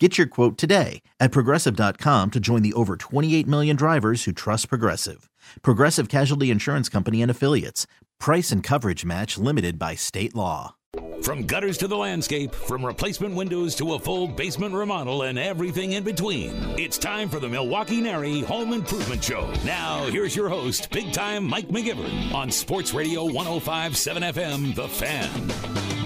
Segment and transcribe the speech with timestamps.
[0.00, 4.68] Get your quote today at progressive.com to join the over 28 million drivers who trust
[4.68, 5.30] Progressive.
[5.62, 7.86] Progressive Casualty Insurance Company and Affiliates.
[8.18, 10.74] Price and coverage match limited by state law.
[11.22, 15.92] From gutters to the landscape, from replacement windows to a full basement remodel and everything
[15.92, 19.48] in between, it's time for the Milwaukee NARI Home Improvement Show.
[19.64, 26.03] Now, here's your host, big time Mike McGivern on Sports Radio 1057 FM, The Fan.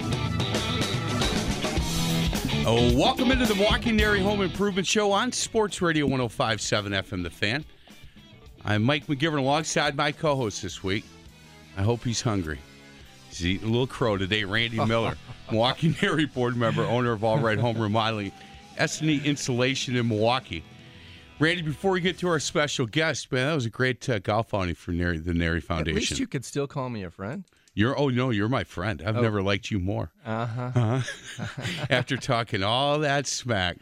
[2.65, 7.29] Oh, welcome into the Milwaukee NARI Home Improvement Show on Sports Radio 1057 FM The
[7.29, 7.65] Fan.
[8.63, 11.03] I'm Mike McGivern alongside my co host this week.
[11.77, 12.59] I hope he's hungry.
[13.29, 14.43] He's eating a little crow today.
[14.43, 15.15] Randy Miller,
[15.49, 18.31] Milwaukee NARI board member, owner of All Right Home Remodeling,
[18.77, 20.63] S&E Insulation in Milwaukee.
[21.39, 24.53] Randy, before we get to our special guest, man, that was a great uh, golf
[24.53, 25.97] outing for NARI, the NARI Foundation.
[25.97, 27.45] At least you could still call me a friend.
[27.79, 29.01] You're oh no, you're my friend.
[29.05, 29.21] I've Oh.
[29.21, 30.11] never liked you more.
[30.25, 30.71] Uh-huh.
[30.75, 31.63] Uh-huh.
[31.89, 33.77] After talking all that smack,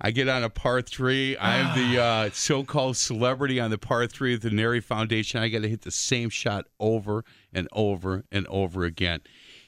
[0.00, 1.36] I get on a par three.
[1.36, 5.40] I am the uh, so-called celebrity on the par three of the NARI Foundation.
[5.40, 9.20] I got to hit the same shot over and over and over again,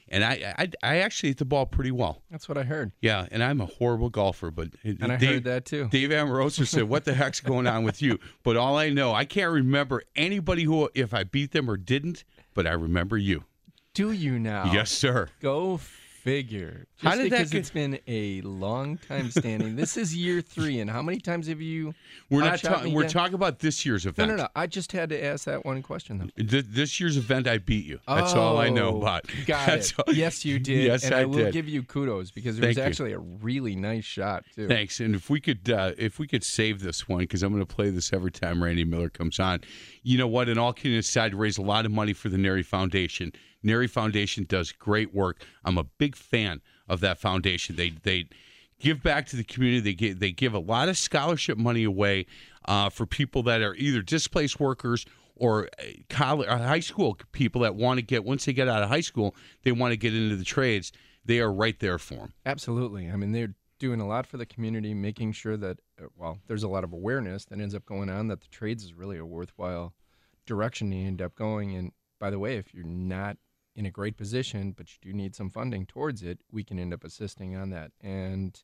[0.08, 2.23] and I, I I actually hit the ball pretty well.
[2.30, 2.92] That's what I heard.
[3.01, 5.89] Yeah, and I'm a horrible golfer, but And I Dave, heard that too.
[5.91, 9.25] Dave Amoroso said, "What the heck's going on with you?" But all I know, I
[9.25, 12.23] can't remember anybody who, if I beat them or didn't,
[12.55, 13.42] but I remember you.
[13.97, 14.70] Do you now?
[14.72, 15.28] Yes, sir.
[15.41, 16.86] Go figure.
[17.00, 19.77] Just How did that because get- it's been a long time standing.
[19.77, 21.94] this is year three, and how many times have you?
[22.28, 22.92] We're not outshot talking.
[22.94, 23.12] We're again?
[23.12, 24.28] talking about this year's event.
[24.30, 24.42] no, no.
[24.42, 24.48] No.
[24.56, 26.42] I just had to ask that one question though.
[26.44, 28.00] Th- This year's event, I beat you.
[28.08, 29.24] That's all I know Oh, about.
[29.47, 29.98] Got That's it.
[30.00, 30.84] all- Yes, you did.
[30.84, 31.52] Yes, and I, I, will did.
[31.52, 32.83] give you kudos because it Thank was you.
[32.83, 34.67] actually a really nice shot too.
[34.69, 34.98] Thanks.
[35.00, 37.73] And if we could, uh, if we could save this one, because I'm going to
[37.74, 39.61] play this every time Randy Miller comes on.
[40.02, 40.48] You know what?
[40.48, 43.33] In all kidding aside, raise a lot of money for the NARI Foundation.
[43.66, 45.42] NARI Foundation does great work.
[45.64, 47.77] I'm a big fan of that foundation.
[47.77, 48.28] They they
[48.78, 49.80] give back to the community.
[49.80, 52.27] They give they give a lot of scholarship money away
[52.66, 55.04] uh, for people that are either displaced workers
[55.34, 58.82] or uh, college, or high school people that want to get once they get out
[58.82, 60.92] of high school, they want to get into the trades.
[61.24, 62.33] They are right there for them.
[62.44, 63.10] Absolutely.
[63.10, 66.62] I mean, they're doing a lot for the community, making sure that, uh, well, there's
[66.62, 69.27] a lot of awareness that ends up going on that the trades is really a
[69.27, 69.92] worthwhile
[70.46, 71.74] direction to end up going.
[71.74, 73.36] And by the way, if you're not
[73.77, 76.92] in a great position, but you do need some funding towards it, we can end
[76.95, 77.92] up assisting on that.
[78.03, 78.61] And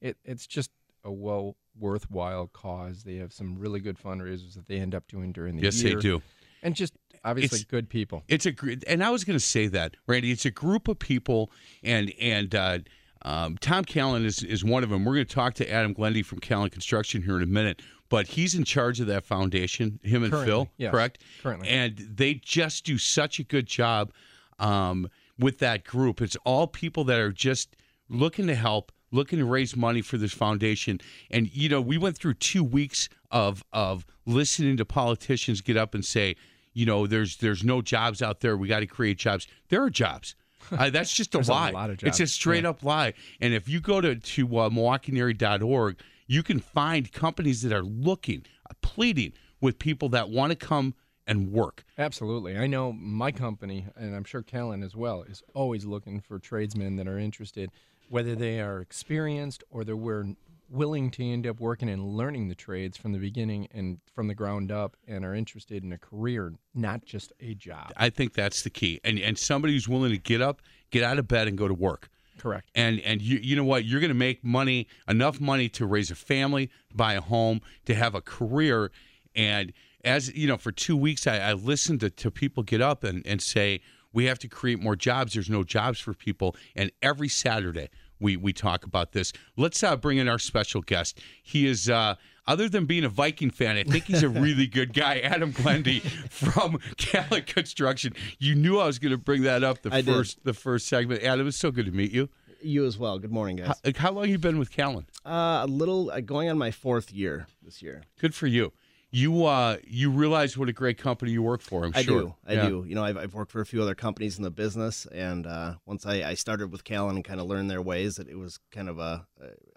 [0.00, 0.70] it, it's just
[1.04, 3.02] a well worthwhile cause.
[3.02, 5.94] They have some really good fundraisers that they end up doing during the Yes, year.
[5.94, 6.22] Yes, they do.
[6.62, 8.22] And just obviously It's- good people.
[8.28, 8.54] It's a
[8.86, 10.30] and I was going to say that, Randy.
[10.30, 11.50] It's a group of people,
[11.82, 12.78] and and uh,
[13.22, 15.04] um, Tom Callen is is one of them.
[15.04, 18.26] We're going to talk to Adam Glendy from Callen Construction here in a minute, but
[18.28, 20.00] he's in charge of that foundation.
[20.02, 21.18] Him and Currently, Phil, yes, correct?
[21.42, 21.68] currently.
[21.68, 24.12] and they just do such a good job
[24.58, 25.08] um,
[25.38, 26.20] with that group.
[26.20, 27.76] It's all people that are just
[28.08, 31.00] looking to help, looking to raise money for this foundation.
[31.30, 35.94] And you know, we went through two weeks of of listening to politicians get up
[35.94, 36.36] and say,
[36.72, 38.56] you know, there's there's no jobs out there.
[38.56, 39.46] We got to create jobs.
[39.68, 40.34] There are jobs.
[40.76, 41.70] Uh, that's just a a lie.
[41.70, 42.70] lot of It's a straight yeah.
[42.70, 43.14] up lie.
[43.40, 48.44] And if you go to to uh, MilwaukeeNARI.org, you can find companies that are looking,
[48.68, 50.94] uh, pleading with people that want to come
[51.26, 51.84] and work.
[51.98, 52.56] Absolutely.
[52.56, 56.96] I know my company, and I'm sure Callen as well, is always looking for tradesmen
[56.96, 57.70] that are interested,
[58.08, 60.26] whether they are experienced or they were
[60.68, 64.34] willing to end up working and learning the trades from the beginning and from the
[64.34, 67.92] ground up and are interested in a career, not just a job.
[67.96, 69.00] I think that's the key.
[69.04, 71.74] And and somebody who's willing to get up, get out of bed and go to
[71.74, 72.08] work.
[72.38, 72.68] Correct.
[72.74, 73.84] And and you you know what?
[73.84, 77.94] You're going to make money, enough money to raise a family, buy a home, to
[77.94, 78.90] have a career
[79.34, 79.72] and
[80.06, 83.26] as you know, for two weeks I, I listened to, to people get up and,
[83.26, 83.80] and say,
[84.12, 85.34] we have to create more jobs.
[85.34, 86.56] There's no jobs for people.
[86.74, 89.32] And every Saturday we we talk about this.
[89.56, 91.20] Let's uh, bring in our special guest.
[91.42, 92.14] He is uh,
[92.46, 95.18] other than being a Viking fan, I think he's a really good guy.
[95.18, 98.14] Adam Glendy from Callen Construction.
[98.38, 100.14] You knew I was going to bring that up the I did.
[100.14, 101.22] first the first segment.
[101.22, 102.28] Adam, it's so good to meet you.
[102.62, 103.18] You as well.
[103.18, 103.80] Good morning, guys.
[103.84, 105.04] How, how long you been with Callen?
[105.26, 108.04] Uh, a little uh, going on my fourth year this year.
[108.18, 108.72] Good for you.
[109.16, 111.86] You uh, you realize what a great company you work for.
[111.86, 112.20] I'm I sure.
[112.20, 112.34] do.
[112.46, 112.68] I Yeah.
[112.68, 112.84] do.
[112.86, 115.76] You know, I've, I've worked for a few other companies in the business, and uh,
[115.86, 118.58] once I, I started with Callen and kind of learned their ways, that it was
[118.70, 119.26] kind of a.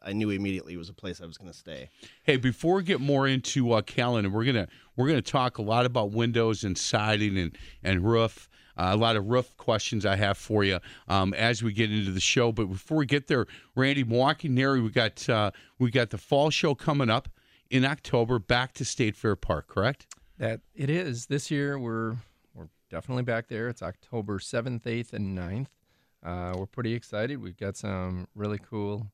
[0.06, 1.90] Uh, knew immediately it was a place I was going to stay.
[2.24, 5.86] Hey, before we get more into uh, Callen, we're gonna we're gonna talk a lot
[5.86, 8.50] about windows and siding and and roof.
[8.78, 12.12] Uh, a lot of roof questions I have for you um, as we get into
[12.12, 12.52] the show.
[12.52, 16.50] But before we get there, Randy, Milwaukee NARI, we got uh, we got the fall
[16.50, 17.30] show coming up
[17.70, 18.40] in October.
[18.40, 20.08] Back to State Fair Park, correct?
[20.38, 21.78] That it is this year.
[21.78, 22.16] We're
[22.54, 23.68] we're definitely back there.
[23.70, 25.68] It's October seventh, eighth, and 9th.
[26.24, 27.42] Uh, we're pretty excited.
[27.42, 29.08] We've got some really cool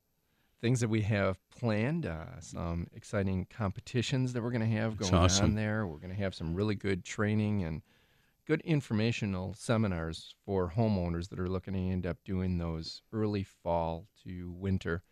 [0.61, 2.05] things that we have planned.
[2.05, 5.45] Uh, some exciting competitions that we're going to have That's going awesome.
[5.45, 5.85] on there.
[5.85, 7.81] We're going to have some really good training and
[8.47, 14.07] good informational seminars for homeowners that are looking to end up doing those early fall
[14.23, 15.03] to winter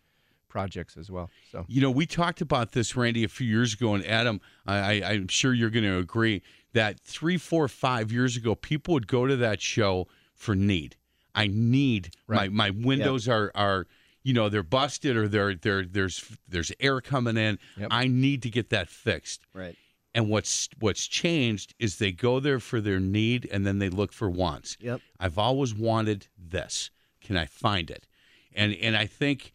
[0.54, 1.30] projects as well.
[1.50, 4.76] So You know, we talked about this, Randy, a few years ago, and Adam, I,
[5.02, 6.42] I, I'm sure you're going to agree
[6.74, 10.96] that three, four, five years ago, people would go to that show for need.
[11.34, 12.52] I need Right.
[12.52, 13.88] my my windows are are
[14.22, 16.16] you know they're busted or they're they're there's
[16.48, 17.58] there's air coming in.
[17.76, 17.88] Yep.
[17.90, 19.40] I need to get that fixed.
[19.52, 19.76] Right.
[20.14, 24.12] And what's what's changed is they go there for their need and then they look
[24.12, 24.76] for wants.
[24.80, 25.00] Yep.
[25.18, 26.90] I've always wanted this.
[27.20, 28.06] Can I find it?
[28.54, 29.52] And and I think,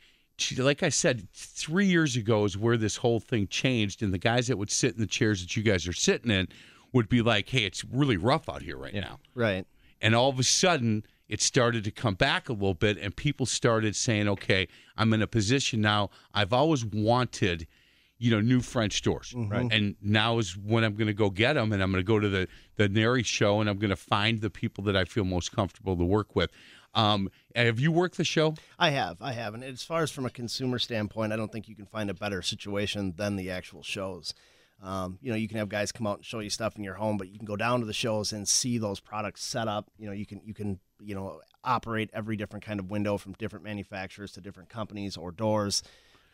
[0.57, 4.47] like I said, three years ago is where this whole thing changed, and the guys
[4.47, 6.47] that would sit in the chairs that you guys are sitting in
[6.93, 9.65] would be like, "Hey, it's really rough out here right now." Right.
[10.01, 13.45] And all of a sudden, it started to come back a little bit, and people
[13.45, 16.09] started saying, "Okay, I'm in a position now.
[16.33, 17.67] I've always wanted."
[18.21, 19.49] You know, new French doors, mm-hmm.
[19.49, 19.71] Right.
[19.71, 22.19] and now is when I'm going to go get them, and I'm going to go
[22.19, 25.23] to the the NARI show, and I'm going to find the people that I feel
[25.23, 26.51] most comfortable to work with.
[26.93, 28.55] Um, have you worked the show?
[28.77, 29.21] I have.
[29.21, 29.53] I have.
[29.53, 32.13] And as far as from a consumer standpoint, I don't think you can find a
[32.13, 34.33] better situation than the actual shows.
[34.81, 36.93] Um, you know, you can have guys come out and show you stuff in your
[36.93, 39.91] home, but you can go down to the shows and see those products set up.
[39.97, 43.33] You know, you can you can you know operate every different kind of window from
[43.33, 45.83] different manufacturers to different companies or doors,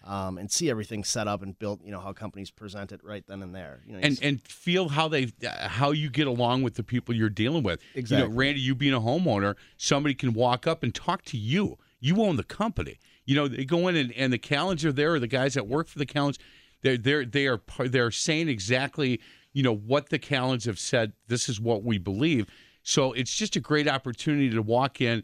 [0.05, 1.81] um, and see everything set up and built.
[1.83, 3.81] You know how companies present it right then and there.
[3.85, 7.15] You know, and and feel how they uh, how you get along with the people
[7.15, 7.81] you're dealing with.
[7.93, 8.29] You Exactly.
[8.29, 11.77] know, Randy, you being a homeowner, somebody can walk up and talk to you.
[11.99, 12.99] You own the company.
[13.25, 15.67] You know, they go in and, and the Callens are there, or the guys that
[15.67, 16.37] work for the Callens,
[16.81, 19.19] they're they're they are they're saying exactly
[19.53, 21.13] you know what the Callens have said.
[21.27, 22.45] This is what we believe.
[22.83, 25.23] So it's just a great opportunity to walk in,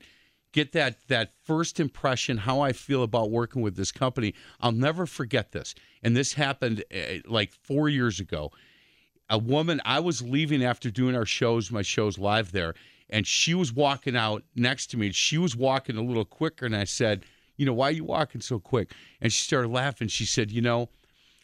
[0.51, 4.33] get that that first impression how I feel about working with this company.
[4.59, 5.75] I'll never forget this.
[6.03, 8.51] And this happened uh, like 4 years ago.
[9.30, 12.74] A woman I was leaving after doing our shows, my shows live there,
[13.09, 15.07] and she was walking out next to me.
[15.07, 17.25] and She was walking a little quicker and I said,
[17.56, 20.09] "You know, why are you walking so quick?" And she started laughing.
[20.09, 20.89] She said, "You know,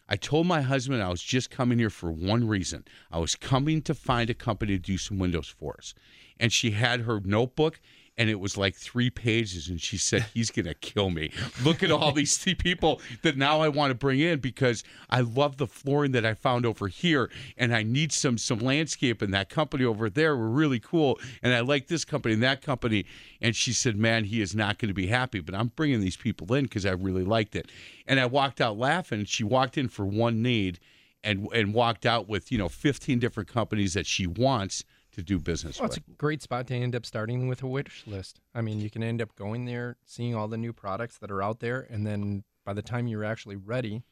[0.08, 2.84] I told my husband I was just coming here for one reason.
[3.10, 5.94] I was coming to find a company to do some windows for us.
[6.40, 7.80] And she had her notebook
[8.18, 11.30] and it was like three pages and she said he's going to kill me.
[11.62, 15.56] Look at all these people that now I want to bring in because I love
[15.56, 19.48] the flooring that I found over here and I need some some landscape and that
[19.48, 23.06] company over there were really cool and I like this company and that company
[23.40, 26.16] and she said man he is not going to be happy but I'm bringing these
[26.16, 27.70] people in cuz I really liked it.
[28.06, 29.24] And I walked out laughing.
[29.26, 30.80] She walked in for one need
[31.22, 34.84] and and walked out with, you know, 15 different companies that she wants
[35.18, 35.98] to do business Well, with.
[35.98, 38.40] it's a great spot to end up starting with a wish list.
[38.54, 41.42] I mean, you can end up going there, seeing all the new products that are
[41.42, 44.04] out there, and then by the time you're actually ready,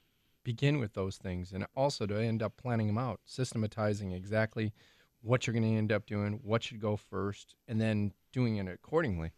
[0.42, 1.52] begin with those things.
[1.52, 4.72] And also to end up planning them out, systematizing exactly
[5.22, 8.66] what you're going to end up doing, what should go first, and then doing it
[8.66, 9.30] accordingly.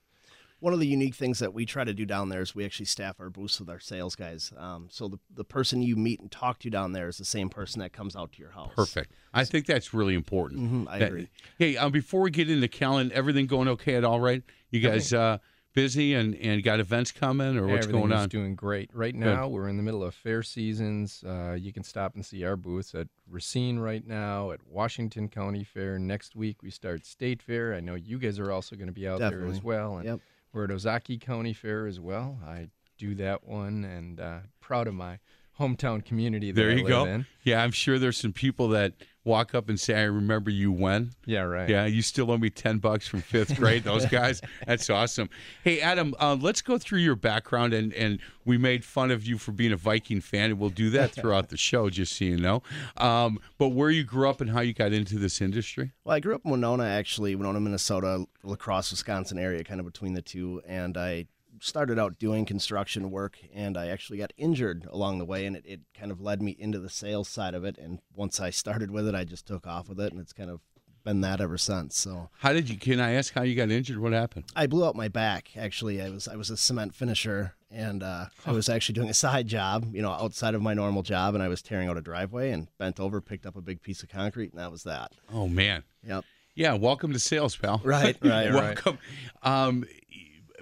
[0.61, 2.87] One of the unique things that we try to do down there is we actually
[2.87, 4.53] staff our booths with our sales guys.
[4.57, 7.49] Um, so the, the person you meet and talk to down there is the same
[7.49, 8.73] person that comes out to your house.
[8.75, 9.13] Perfect.
[9.33, 10.61] I think that's really important.
[10.87, 11.29] Mhm, I That- agree.
[11.59, 14.43] Hey, um, before we get into Callen, everything going okay at all right?
[14.71, 15.39] You guys uh,
[15.75, 18.29] busy and, and got events coming or what's Everything going is on?
[18.29, 18.91] doing great.
[18.93, 21.23] Right now, we're in the middle of fair seasons.
[21.25, 25.63] Uh, you can stop and see our booths at Racine right now, at Washington County
[25.63, 26.01] Fair.
[26.01, 27.75] Next week, we start State Fair.
[27.75, 29.99] I know you guys are also going to be out there as well.
[29.99, 30.21] And Yep.
[30.53, 32.39] We're at Ozaukee County Fair as well.
[32.47, 35.19] I do that one and uh, proud of my
[35.59, 37.05] hometown community that there I you live go.
[37.05, 37.27] in.
[37.43, 38.95] Yeah, I'm sure there's some people that
[39.29, 41.69] walk up and say, "I remember you when." Yeah, right.
[41.69, 43.85] Yeah, you still owe me ten bucks from fifth grade.
[43.85, 45.29] Those guys, that's awesome.
[45.63, 49.39] Hey, Adam, uh, let's go through your background, and and we made fun of you
[49.39, 52.39] for being a Viking fan, and we'll do that throughout the show, just so you
[52.39, 52.63] know.
[52.97, 55.93] Um, but where you grew up and how you got into this industry?
[56.05, 59.87] Well, I grew up in Winona, actually, Winona, Minnesota, La Crosse, Wisconsin area, kind of
[59.87, 60.63] between the two.
[60.67, 61.27] And I
[61.61, 65.65] started out doing construction work, and I actually got injured along the way, and it,
[65.67, 67.79] it kind of led me into the sales side of it.
[67.79, 70.51] And once I started with it, I just took off with it, and it's kind
[70.51, 70.61] of
[71.05, 71.97] been that ever since.
[71.97, 72.77] So How did you?
[72.77, 73.99] Can I ask how you got injured?
[73.99, 74.45] What happened?
[74.55, 75.57] I blew out my back.
[75.57, 79.15] Actually, I was I was a cement finisher, and uh, I was actually doing a
[79.15, 82.03] side job, you know, outside of my normal job, and I was tearing out a
[82.03, 85.13] driveway and bent over, picked up a big piece of concrete, and that was that.
[85.33, 85.85] Oh man.
[86.07, 86.25] Yep.
[86.55, 86.75] Yeah.
[86.75, 87.81] Welcome to sales, pal.
[87.85, 88.55] Right, right, right.
[88.55, 88.99] welcome.
[89.43, 89.85] Um,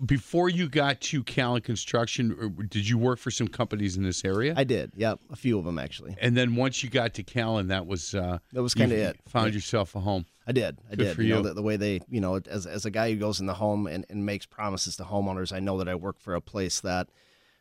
[0.05, 4.53] before you got to Callen Construction, did you work for some companies in this area?
[4.57, 4.93] I did.
[4.97, 6.17] Yep, a few of them actually.
[6.21, 9.17] and then once you got to Callen, that was uh, That was kinda it.
[9.29, 9.55] Found Yeah.
[9.55, 10.27] yourself a home.
[10.47, 10.79] I did.
[10.87, 11.17] I Good did.
[11.17, 11.43] for you know, you.
[11.45, 13.87] the, the way they, you know, as, as a guy who goes in the home
[13.87, 17.09] and, and makes promises to homeowners, I know that I work for a place that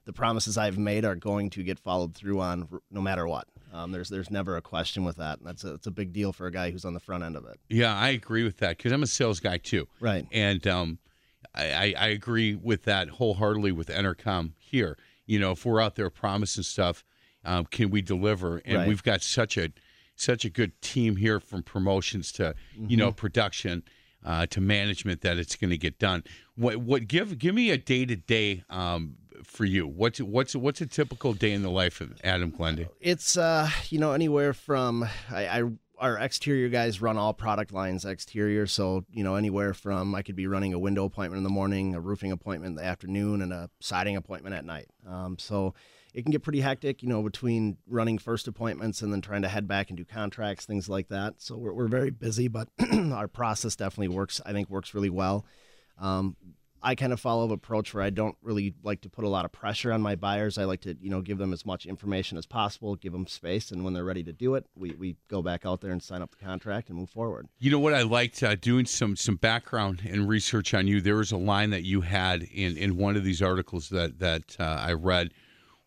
[0.05, 3.47] the promises I've made are going to get followed through on no matter what.
[3.73, 5.39] Um, there's there's never a question with that.
[5.39, 7.35] And that's a, it's a big deal for a guy who's on the front end
[7.35, 7.59] of it.
[7.69, 9.87] Yeah, I agree with that because I'm a sales guy too.
[9.99, 10.27] Right.
[10.31, 10.99] And um,
[11.55, 14.97] I, I, I agree with that wholeheartedly with Entercom here.
[15.25, 17.03] You know, if we're out there promising stuff,
[17.43, 18.61] um, can we deliver?
[18.65, 18.87] And Right.
[18.87, 19.69] we've got such a
[20.15, 22.55] such a good team here from promotions to
[22.87, 23.83] you know production
[24.23, 26.23] uh, to management that it's going to get done.
[26.55, 29.87] What what give give me a day to day um for you?
[29.87, 32.87] What's what's what's a typical day in the life of Adam Glendy?
[32.99, 35.63] It's uh, you know, anywhere from I, I
[35.97, 40.35] our exterior guys run all product lines exterior, so you know, anywhere from I could
[40.35, 43.53] be running a window appointment in the morning, a roofing appointment in the afternoon, and
[43.53, 44.87] a siding appointment at night.
[45.07, 45.73] Um, so
[46.13, 49.49] it can get pretty hectic, you know, between running first appointments and then trying to
[49.49, 51.35] head back and do contracts, things like that.
[51.37, 52.69] So we're we're very busy, but
[53.11, 54.41] our process definitely works.
[54.45, 55.45] I think works really well.
[55.99, 56.35] Um,
[56.85, 59.43] I kind of follow an approach where I don't really like to put a lot
[59.43, 60.59] of pressure on my buyers.
[60.59, 63.71] I like to, you know, give them as much information as possible, give them space,
[63.71, 66.21] and when they're ready to do it, we, we go back out there and sign
[66.21, 67.47] up the contract and move forward.
[67.57, 71.01] You know what I liked uh, doing some some background and research on you.
[71.01, 74.55] There was a line that you had in in one of these articles that that
[74.59, 75.31] uh, I read,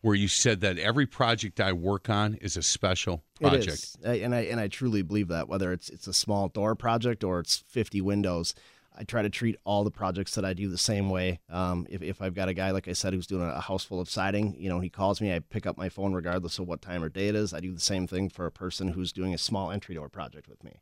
[0.01, 3.63] where you said that every project I work on is a special project.
[3.67, 5.47] It is, I- and I and I truly believe that.
[5.47, 8.53] Whether it's it's a small door project or it's 50 windows,
[8.99, 11.39] I try to treat all the projects that I do the same way.
[11.49, 14.01] Um, if, if I've got a guy, like I said, who's doing a house full
[14.01, 16.81] of siding, you know, he calls me, I pick up my phone regardless of what
[16.81, 17.53] time or day it is.
[17.53, 20.49] I do the same thing for a person who's doing a small entry door project
[20.49, 20.81] with me.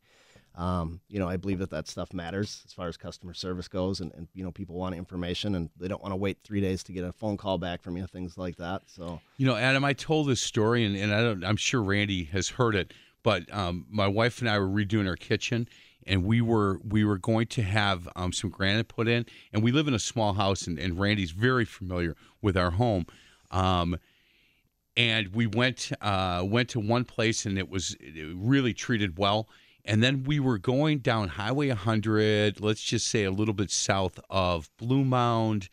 [0.56, 4.02] Um, you know, I believe that that stuff matters as far as customer service goes,
[4.02, 6.82] and, and you know, people want information and they don't want to wait three days
[6.86, 8.82] to get a phone call back from you, things like that.
[8.88, 12.24] So, You know, Adam, I told this story, and, and I don't, I'm sure Randy
[12.26, 15.70] has heard it, but um, my wife and I were redoing our kitchen,
[16.08, 19.72] and we were we were going to have um, some granite put in, and we
[19.72, 23.06] live in a small house, and, and Randy's very familiar with our home.
[23.52, 23.98] Um,
[24.96, 27.96] and we went uh, went to one place, and it was
[28.36, 29.48] really treated well.
[29.86, 34.20] And then we were going down Highway 100, let's just say a little bit south
[34.30, 35.70] of Bluemound,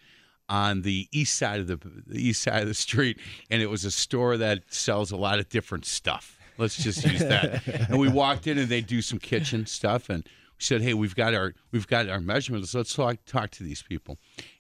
[0.48, 1.76] on the east side of the,
[2.06, 3.18] the east side of the street,
[3.50, 6.33] and it was a store that sells a lot of different stuff.
[6.58, 7.62] Let's just use that.
[7.88, 11.14] and we walked in, and they do some kitchen stuff, and we said, "Hey, we've
[11.14, 12.75] got our we've got our measurements.
[12.75, 14.18] Let's talk talk to these people."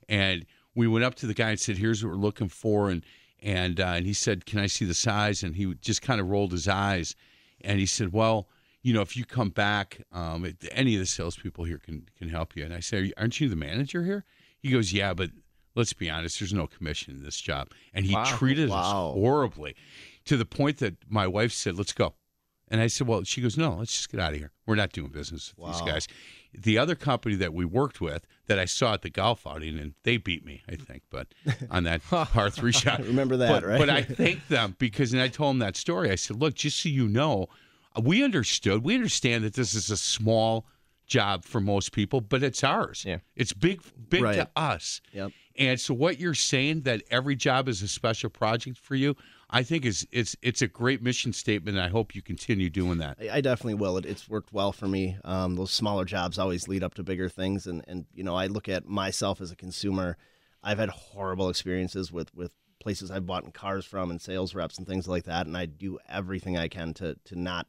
[0.08, 3.04] And we went up to the guy and said, "Here's what we're looking for," and
[3.42, 6.28] and uh, and he said, "Can I see the size?" And he just kind of
[6.28, 7.14] rolled his eyes,
[7.60, 8.48] and he said, "Well."
[8.86, 12.54] You know, if you come back, um, any of the salespeople here can can help
[12.54, 12.66] you.
[12.66, 14.26] And I said, "Aren't you the manager here?"
[14.58, 15.30] He goes, "Yeah, but
[15.74, 17.70] let's be honest, there's no commission in this job.
[17.94, 18.24] And he Wow.
[18.36, 18.74] treated us
[19.14, 19.74] horribly
[20.26, 22.14] to the point that my wife said, let's go.
[22.68, 24.50] And I said, well, she goes, no, let's just get out of here.
[24.66, 26.08] We're not doing business with these guys.
[26.54, 29.94] The other company that we worked with that I saw at the golf outing, and
[30.02, 31.28] they beat me, I think, but
[31.70, 33.00] on that par three shot.
[33.04, 33.78] Remember that, but, right?
[33.78, 36.10] But I thanked them because, and I told them that story.
[36.10, 37.48] I said, look, just so you know,
[38.02, 40.66] we understood, we understand that this is a small
[41.06, 43.04] job for most people, but it's ours.
[43.06, 43.18] Yeah.
[43.36, 45.00] It's big, big to us.
[45.12, 45.32] Yep.
[45.56, 49.16] And so what you're saying that every job is a special project for you,
[49.50, 51.76] I think is it's it's a great mission statement.
[51.76, 53.18] And I hope you continue doing that.
[53.20, 53.96] I, I definitely will.
[53.96, 55.16] It, it's worked well for me.
[55.24, 58.46] Um, those smaller jobs always lead up to bigger things, and and you know I
[58.46, 60.16] look at myself as a consumer.
[60.62, 64.86] I've had horrible experiences with with places I've bought cars from and sales reps and
[64.86, 67.68] things like that, and I do everything I can to to not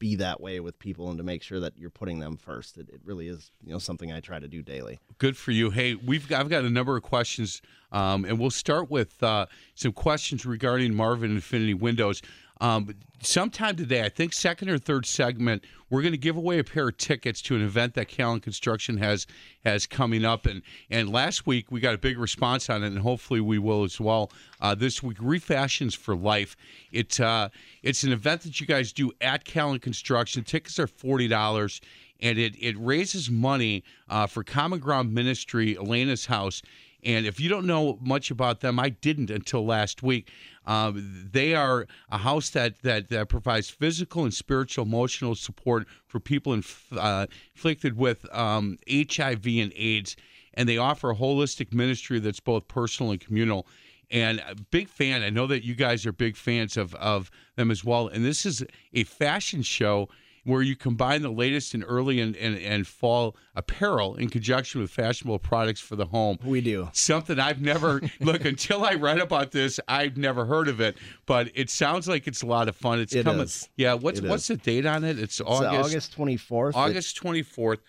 [0.00, 2.76] be that way with people and to make sure that you're putting them first.
[2.76, 4.98] It, it really is you know something I try to do daily.
[5.18, 5.70] Good for you.
[5.70, 9.46] Hey, we've got, I've got a number of questions, um, and we'll start with uh,
[9.76, 12.22] some questions regarding Marvin Infinity Windows.
[12.60, 16.64] Um, sometime today, I think second or third segment, we're going to give away a
[16.64, 19.26] pair of tickets to an event that Callen Construction has
[19.64, 20.46] has coming up.
[20.46, 23.84] And and last week we got a big response on it, and hopefully we will
[23.84, 25.16] as well uh, this week.
[25.20, 26.56] Refashions for Life.
[26.92, 27.48] It's uh,
[27.82, 30.44] it's an event that you guys do at Callen Construction.
[30.44, 31.80] Tickets are forty dollars
[32.22, 36.60] and it, it raises money uh, for Common Ground Ministry, Elena's house
[37.04, 40.30] And if you don't know much about them, I didn't until last week.
[40.66, 46.20] Um, they are a house that, that, that provides physical and spiritual, emotional support for
[46.20, 50.16] people inf- uh, inflicted with um, HIV and AIDS.
[50.54, 53.66] And they offer a holistic ministry that's both personal and communal.
[54.10, 55.22] And a big fan.
[55.22, 58.08] I know that you guys are big fans of, of them as well.
[58.08, 60.08] And this is a fashion show
[60.44, 64.90] where you combine the latest in early and, and, and fall apparel in conjunction with
[64.90, 66.38] fashionable products for the home.
[66.44, 66.88] We do.
[66.92, 69.78] Something I've never look until I read about this.
[69.88, 73.00] I've never heard of it, but it sounds like it's a lot of fun.
[73.00, 73.42] It's It coming.
[73.42, 73.68] is.
[73.76, 73.94] Yeah.
[73.94, 75.18] What's It what's the date on it?
[75.18, 76.74] It's It's August August 24th.
[76.74, 77.80] August twenty fourth.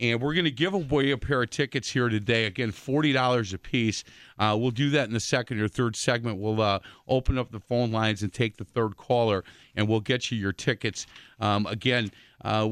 [0.00, 2.44] And we're going to give away a pair of tickets here today.
[2.44, 4.04] Again, forty dollars a piece.
[4.38, 6.38] Uh, we'll do that in the second or third segment.
[6.38, 6.78] We'll uh,
[7.08, 10.52] open up the phone lines and take the third caller, and we'll get you your
[10.52, 11.06] tickets.
[11.40, 12.10] Um, again,
[12.44, 12.68] uh,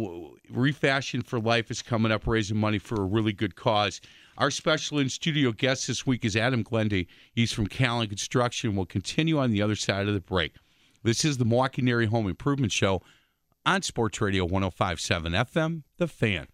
[0.50, 4.00] Refashion for Life is coming up, raising money for a really good cause.
[4.38, 7.06] Our special in studio guest this week is Adam Glendy.
[7.32, 8.76] He's from Callen Construction.
[8.76, 10.54] We'll continue on the other side of the break.
[11.02, 13.00] This is the Milwaukee NARI Home Improvement Show
[13.64, 16.46] on Sports Radio 1057 FM, The Fan.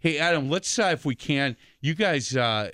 [0.00, 2.70] Hey, Adam, let's, uh, if we can, you guys, uh,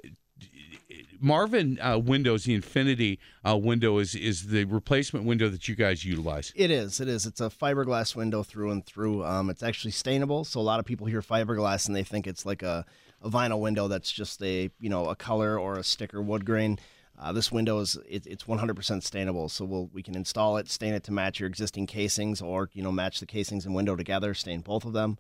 [1.23, 6.05] Marvin uh, Windows, the Infinity uh, window, is, is the replacement window that you guys
[6.05, 6.53] utilize.
[6.57, 7.01] It is.
[7.01, 7.27] It is.
[7.27, 9.25] It's a fiberglass window through and through.
[9.25, 12.45] Um, it's actually stainable, so a lot of people hear fiberglass and they think it's
[12.45, 12.85] like a,
[13.23, 16.79] a vinyl window that's just a you know a color or a sticker wood grain.
[17.17, 20.93] Uh, this window is it, it's 100% stainable, so we'll, we can install it, stain
[20.93, 24.35] it to match your existing casings, or you know match the casings and window together,
[24.35, 25.19] stain both of them.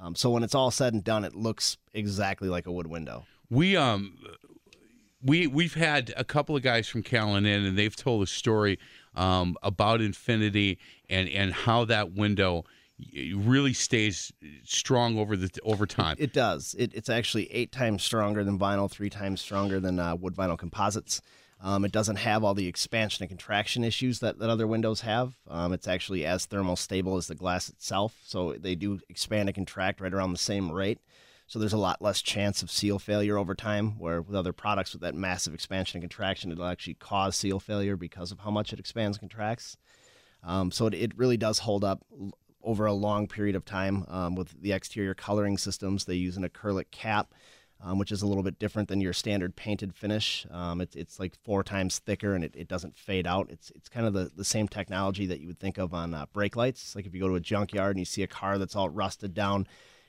[0.00, 3.26] Um, so when it's all said and done, it looks exactly like a wood window.
[3.50, 4.16] We um
[5.22, 8.78] we we've had a couple of guys from Callen in, and they've told a story
[9.14, 12.64] um, about Infinity and and how that window
[13.34, 14.32] really stays
[14.64, 16.16] strong over the over time.
[16.18, 16.74] It does.
[16.78, 20.58] It, it's actually eight times stronger than vinyl, three times stronger than uh, wood vinyl
[20.58, 21.20] composites.
[21.64, 25.34] Um, it doesn't have all the expansion and contraction issues that, that other windows have.
[25.48, 28.18] Um, it's actually as thermal stable as the glass itself.
[28.24, 30.98] So they do expand and contract right around the same rate.
[31.46, 34.92] So there's a lot less chance of seal failure over time, where with other products
[34.92, 38.72] with that massive expansion and contraction, it'll actually cause seal failure because of how much
[38.72, 39.76] it expands and contracts.
[40.42, 42.04] Um, so it, it really does hold up
[42.62, 44.04] over a long period of time.
[44.08, 47.34] Um, with the exterior coloring systems, they use an acrylic cap,
[47.82, 50.46] um, which is a little bit different than your standard painted finish.
[50.50, 53.50] Um, it's it's like four times thicker and it, it doesn't fade out.
[53.50, 56.26] It's it's kind of the, the same technology that you would think of on uh,
[56.32, 56.94] brake lights.
[56.94, 59.34] Like if you go to a junkyard and you see a car that's all rusted
[59.34, 59.66] down,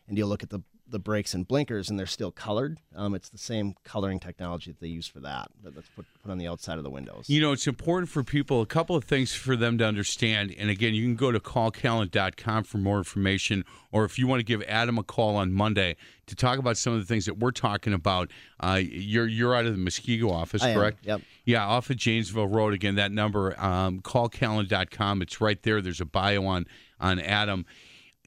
[0.08, 0.62] and you look at the
[0.94, 2.78] the brakes and blinkers and they're still colored.
[2.96, 5.50] Um, it's the same coloring technology that they use for that.
[5.64, 7.26] that- That's put, put on the outside of the windows.
[7.28, 10.56] You know, it's important for people, a couple of things for them to understand.
[10.58, 14.44] And again, you can go to callcallen.com for more information, or if you want to
[14.46, 15.96] give Adam a call on Monday
[16.28, 18.32] to talk about some of the things that we're talking about.
[18.62, 21.00] Uh, you're you're out of the Muskego office, I am, correct?
[21.06, 21.22] yep.
[21.44, 22.74] Yeah, off of Janesville Road.
[22.74, 25.22] Again, that number, um, callcallen.com.
[25.22, 25.82] It's right there.
[25.82, 26.66] There's a bio on
[27.00, 27.66] on Adam.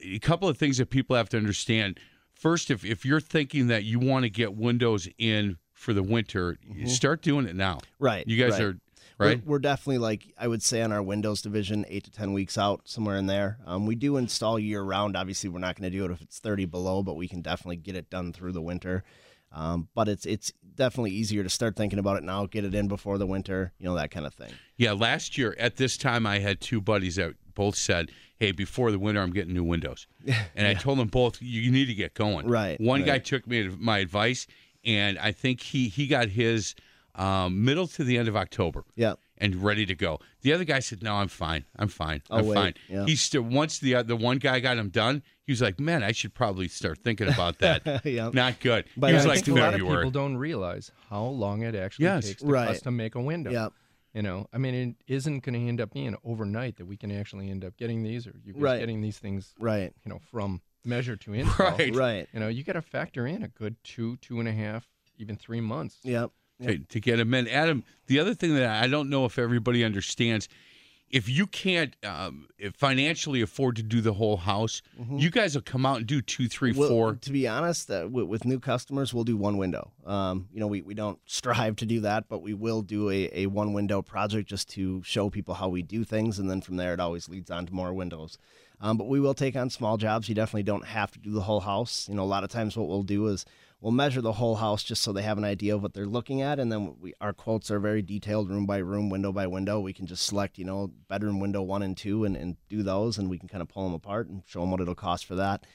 [0.03, 1.99] A couple of things that people have to understand.
[2.37, 6.57] First, if, if you're thinking that you want to get windows in for the winter,
[6.85, 7.79] start doing it now.
[7.99, 8.61] Right, You guys right.
[8.61, 8.77] are
[9.19, 9.45] We're- right.
[9.45, 12.81] We're, definitely like I would say on our Windows division, eight to ten weeks out,
[12.85, 13.57] somewhere in there.
[13.65, 15.17] Um, we do install year round.
[15.17, 17.77] Obviously, we're not going to do it if it's thirty below, but we can definitely
[17.77, 19.03] get it done through the winter.
[19.51, 22.87] Um, but it's it's definitely easier to start thinking about it now, get it in
[22.87, 24.51] before the winter, you know that kind of thing.
[24.75, 28.91] Yeah, last year at this time, I had two buddies that both said, "Hey, before
[28.91, 30.05] the winter, I'm getting new windows,"
[30.55, 33.67] and I told them both, "You need to get going." Right, One guy took me
[33.77, 34.45] my advice,
[34.85, 36.75] and I think he he got his
[37.15, 39.15] um, middle to the end of October Yeah.
[39.39, 40.19] and ready to go.
[40.43, 41.65] The other guy said, "No, I'm fine.
[41.75, 42.21] I'm fine.
[42.29, 43.05] I'll I'm wait." fine." Yeah.
[43.05, 46.03] He's still once the uh, the one guy got him done, he was like, "Man,
[46.03, 48.29] I should probably start thinking about that." Yeah.
[48.33, 48.85] Not good.
[48.95, 51.63] But he was I I like think a lot of people don't realize how long
[51.63, 52.27] it actually Yes.
[52.27, 52.67] takes to Right.
[52.67, 53.49] custom make a window.
[53.51, 53.69] Yeah.
[54.17, 57.11] You know, I mean, it isn't going to end up being overnight that we can
[57.11, 58.79] actually end up getting these, or you guys Right.
[58.79, 59.93] getting these things, Right.
[60.03, 61.77] you know, from measure to install.
[61.77, 61.93] Right.
[61.95, 62.27] Right.
[62.33, 64.87] You know, you got to factor in a good two, two and a half,
[65.19, 65.99] even three months.
[66.03, 66.31] Yep.
[66.63, 67.47] to, to get him in.
[67.47, 70.49] Adam, the other thing that I don't know if everybody understands,
[71.09, 75.85] if you can't um, financially afford to do the whole house, you guys will come
[75.85, 76.85] out and do two, three, four.
[76.85, 76.95] Mm-hmm.
[76.95, 79.91] Well, to be honest, uh, with, with new customers, we'll do one window.
[80.05, 83.29] Um, you know, we, we don't strive to do that, but we will do a,
[83.33, 86.75] a one window project just to show people how we do things, and then from
[86.75, 88.37] there, it always leads on to more windows.
[88.79, 90.29] Um, but we will take on small jobs.
[90.29, 92.07] You definitely don't have to do the whole house.
[92.09, 93.45] You know, a lot of times what we'll do is
[93.81, 96.41] we'll measure the whole house just so they have an idea of what they're looking
[96.41, 99.79] at, and then we our quotes are very detailed, room by room, window by window.
[99.79, 103.17] We can just select, you know, bedroom window one and two, and, and do those,
[103.17, 105.35] and we can kind of pull them apart and show them what it'll cost for
[105.35, 105.65] that.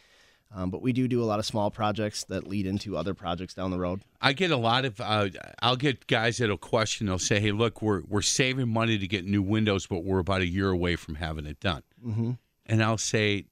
[0.54, 3.54] Um, but we do do a lot of small projects that lead into other projects
[3.54, 4.02] down the road.
[4.20, 5.00] I get a lot of.
[5.00, 5.30] Uh,
[5.62, 7.06] I'll get guys that'll question.
[7.06, 10.42] They'll say, "Hey, look, we're we're saving money to get new windows, but we're about
[10.42, 12.32] a year away from having it done." Mm-hmm.
[12.66, 13.46] And I'll say,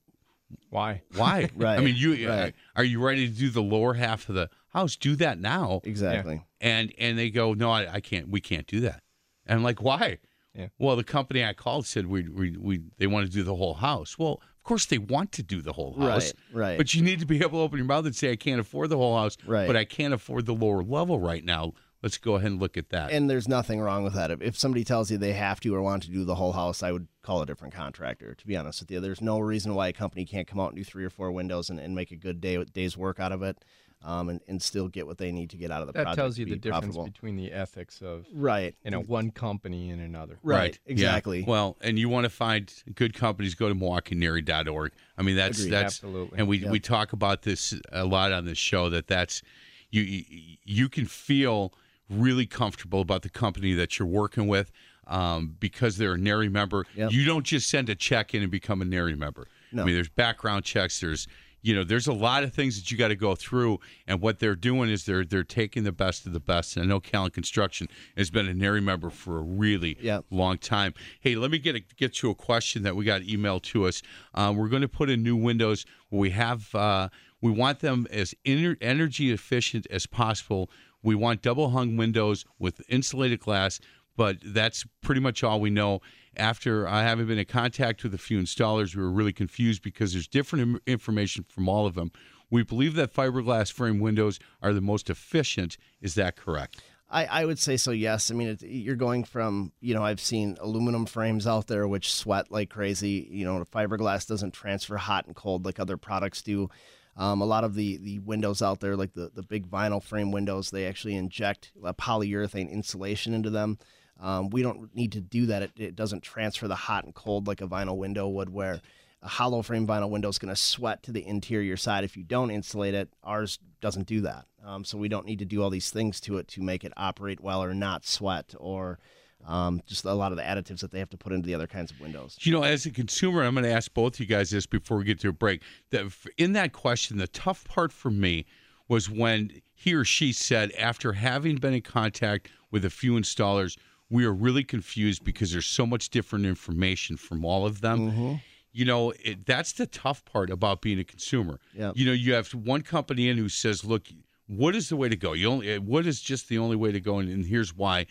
[0.71, 1.03] Why?
[1.17, 1.49] "Why?
[1.57, 2.49] Right, I mean, you right.
[2.49, 4.97] Uh, are you ready to do the lower half of the house?
[4.97, 6.43] Do that now." Exactly.
[6.61, 8.29] and and they go, no, I, I can't.
[8.29, 9.03] We can't do that.
[9.47, 10.19] And I'm like, why?
[10.55, 10.69] Yeah.
[10.79, 13.75] Well, the company I called said we we, we they want to do the whole
[13.75, 14.19] house.
[14.19, 16.79] Well, of course they want to do the whole house, Right, right.
[16.79, 18.91] But you need to be able to open your mouth and say, I can't afford
[18.91, 19.67] the whole house, Right.
[19.67, 21.73] but I can't afford the lower level right now.
[22.03, 23.11] Let's go ahead and look at that.
[23.13, 24.31] And there's nothing wrong with that.
[24.31, 26.83] If, if somebody tells you they have to or want to do the whole house,
[26.83, 28.35] I would call a different contractor.
[28.35, 30.77] To be honest with you, there's no reason why a company can't come out and
[30.77, 33.43] do three or four windows and, and make a good day day's work out of
[33.43, 33.59] it,
[34.03, 36.17] um, and, and still get what they need to get out of the That project.
[36.19, 37.05] tells you the difference profitable.
[37.05, 38.75] between the ethics of Right.
[38.83, 40.39] you know one company and another.
[40.43, 40.79] Right.
[40.87, 40.93] Yeah.
[40.93, 41.45] Exactly.
[41.47, 44.93] Well, and you want to find good companies, go to MilwaukeeNARI.org.
[45.19, 45.71] I mean, that's Agreed.
[45.73, 46.39] that's Absolutely.
[46.39, 46.71] and we Yep.
[46.71, 49.43] we talk about this a lot on this show that that's
[49.91, 50.25] you you,
[50.65, 51.75] you can feel
[52.11, 54.70] really comfortable about the company that you're working with
[55.07, 56.87] um, because they're a NARI member.
[56.94, 57.12] Yep.
[57.12, 59.46] You don't just send a check in and become a NARI member.
[59.73, 59.83] No.
[59.83, 61.01] I mean, there's background checks.
[61.01, 61.27] There's
[61.62, 64.38] you know, there's a lot of things that you got to go through, and what
[64.38, 66.77] they're doing is they're they're taking the best of the best.
[66.77, 70.25] And I know Callen Construction has been a NARI member for a really Yep.
[70.31, 70.94] long time.
[71.20, 74.01] Hey, let me get a, get to a question that we got emailed to us.
[74.35, 75.85] Um, we're going to put in new windows.
[76.11, 77.11] We have uh,
[77.42, 80.70] we want them as ener- energy efficient as possible.
[81.03, 83.81] We want double hung windows with insulated glass,
[84.17, 86.01] but that's pretty much all we know.
[86.37, 90.13] After I haven't been in contact with a few installers, we were really confused because
[90.13, 92.13] there's different information from all of them.
[92.51, 95.77] We believe that fiberglass frame windows are the most efficient.
[96.01, 96.83] Is that correct?
[97.11, 97.91] I, I would say so.
[97.91, 98.31] Yes.
[98.31, 102.13] I mean, it, you're going from you know I've seen aluminum frames out there which
[102.13, 103.29] sweat like crazy.
[103.31, 106.71] You know, fiberglass doesn't transfer hot and cold like other products do.
[107.16, 110.31] Um, a lot of the the windows out there, like the the big vinyl frame
[110.31, 113.79] windows, they actually inject a polyurethane insulation into them.
[114.20, 115.62] Um, we don't need to do that.
[115.62, 118.81] It, it doesn't transfer the hot and cold like a vinyl window would, where
[119.23, 122.25] a hollow frame vinyl window is going to sweat to the interior side if you
[122.25, 123.09] don't insulate it.
[123.23, 124.46] Ours doesn't do that.
[124.64, 126.92] Um, so we don't need to do all these things to it to make it
[126.96, 128.99] operate well or not sweat or
[129.46, 131.66] um, just a lot of the additives that they have to put into the other
[131.66, 132.37] kinds of windows.
[132.40, 134.98] You know, as a consumer, I'm going to ask both of you guys this before
[134.98, 135.62] we get to a break.
[135.90, 138.46] That in that question, the tough part for me
[138.88, 143.79] was when he or she said, after having been in contact with a few installers,
[144.11, 148.40] we are really confused because there's so much different information from all of them.
[148.72, 151.59] You know, it, that's the tough part about being a consumer.
[151.74, 151.92] Yep.
[151.96, 154.07] You know, you have one company in who says, "Look,
[154.46, 155.33] what is the way to go?
[155.33, 158.07] You only what is just the only way to go, and, and here's why."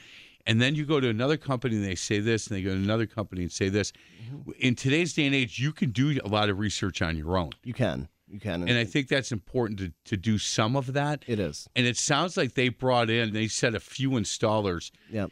[0.46, 2.76] And then you go to another company and they say this, and they go to
[2.76, 3.92] another company and say this.
[4.32, 4.52] Mm-hmm.
[4.60, 7.52] In today's day and age, you can do a lot of research on your own,
[7.64, 11.24] You can, you can, and I think that's important to to do some of that.
[11.28, 11.68] it is.
[11.76, 14.92] And it sounds like they brought in, they said a few installers.
[15.12, 15.32] Yep.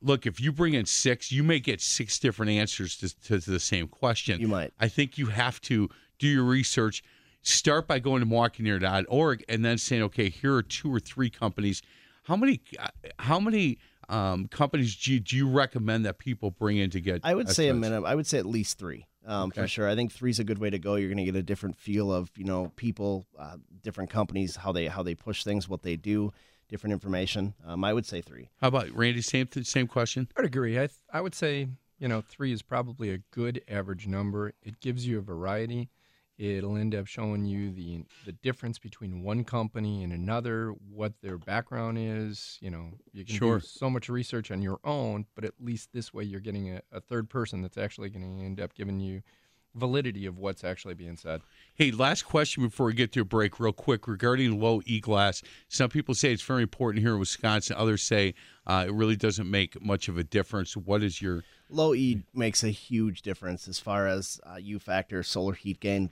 [0.00, 3.50] Look, if you bring in six, you may get six different answers to, to, to
[3.50, 4.40] the same question.
[4.40, 4.72] You might.
[4.78, 5.88] I think you have to
[6.20, 7.02] do your research.
[7.42, 11.82] Start by going to marketeer.org and then saying, okay, here are two or three companies.
[12.24, 12.60] How many?
[12.78, 17.00] Uh, how many um, companies do you, do you recommend that people bring in to
[17.00, 17.20] get?
[17.24, 17.80] I would say a estimates?
[17.90, 18.06] minimum.
[18.10, 19.06] I would say at least three.
[19.26, 19.62] Um, Okay.
[19.62, 20.94] For sure, I think three is a good way to go.
[20.94, 24.72] You're going to get a different feel of you know people, uh, different companies, how
[24.72, 26.32] they how they push things, what they do,
[26.70, 27.52] different information.
[27.66, 28.48] Um, I would say three.
[28.60, 29.20] How about Randy?
[29.20, 30.28] Same th- same question.
[30.36, 30.76] I would agree.
[30.78, 31.68] I th- I would say
[31.98, 34.54] you know three is probably a good average number.
[34.62, 35.90] It gives you a variety.
[36.38, 41.36] It'll end up showing you the the difference between one company and another, what their
[41.36, 42.58] background is.
[42.60, 43.58] You know, you can Sure.
[43.58, 46.80] do so much research on your own, but at least this way you're getting a,
[46.92, 49.22] a third person that's actually going to end up giving you
[49.74, 51.40] validity of what's actually being said.
[51.74, 55.42] Hey, last question before we get to a break, real quick, regarding low E glass.
[55.68, 57.76] Some people say it's very important here in Wisconsin.
[57.78, 58.34] Others say
[58.66, 60.76] uh, it really doesn't make much of a difference.
[60.76, 65.22] What is your Low E makes a huge difference as far as uh, U factor,
[65.22, 66.10] solar heat gain.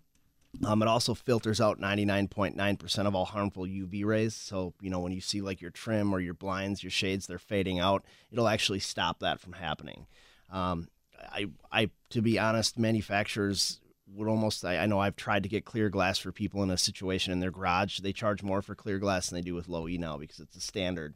[0.64, 4.34] Um, it also filters out 99.9% of all harmful UV rays.
[4.34, 7.38] So, you know, when you see like your trim or your blinds, your shades, they're
[7.38, 10.06] fading out, it'll actually stop that from happening.
[10.50, 10.88] Um,
[11.30, 13.80] I, I, to be honest, manufacturers
[14.14, 16.78] would almost, I, I know I've tried to get clear glass for people in a
[16.78, 17.98] situation in their garage.
[17.98, 20.56] They charge more for clear glass than they do with low E now because it's
[20.56, 21.14] a standard.